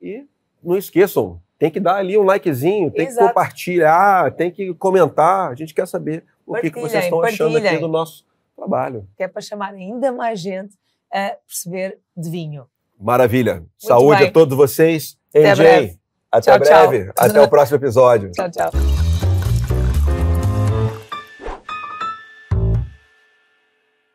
E 0.02 0.26
não 0.60 0.76
esqueçam, 0.76 1.40
tem 1.56 1.70
que 1.70 1.78
dar 1.78 1.94
ali 1.94 2.18
um 2.18 2.24
likezinho, 2.24 2.90
tem 2.90 3.06
Exato. 3.06 3.28
que 3.28 3.28
compartilhar, 3.28 4.34
tem 4.34 4.50
que 4.50 4.74
comentar. 4.74 5.52
A 5.52 5.54
gente 5.54 5.72
quer 5.72 5.86
saber 5.86 6.24
o 6.44 6.54
que, 6.56 6.72
que 6.72 6.80
vocês 6.80 7.04
estão 7.04 7.22
achando 7.22 7.56
aqui 7.56 7.78
do 7.78 7.86
nosso 7.86 8.26
trabalho. 8.56 9.06
Que 9.16 9.22
é 9.22 9.28
para 9.28 9.40
chamar 9.40 9.72
ainda 9.72 10.10
mais 10.10 10.40
gente 10.40 10.76
a 11.12 11.36
perceber 11.46 12.00
de 12.16 12.28
vinho. 12.28 12.66
Maravilha. 13.00 13.54
Muito 13.54 13.68
Saúde 13.78 14.20
bem. 14.20 14.28
a 14.28 14.32
todos 14.32 14.56
vocês. 14.56 15.16
Até 15.30 15.52
NJ, 15.52 15.56
breve. 15.56 15.98
até 16.30 16.58
tchau, 16.58 16.88
breve. 16.88 17.04
Tchau. 17.12 17.12
Até 17.26 17.40
o 17.40 17.48
próximo 17.48 17.76
episódio. 17.78 18.30
Tchau, 18.32 18.50
tchau. 18.50 19.03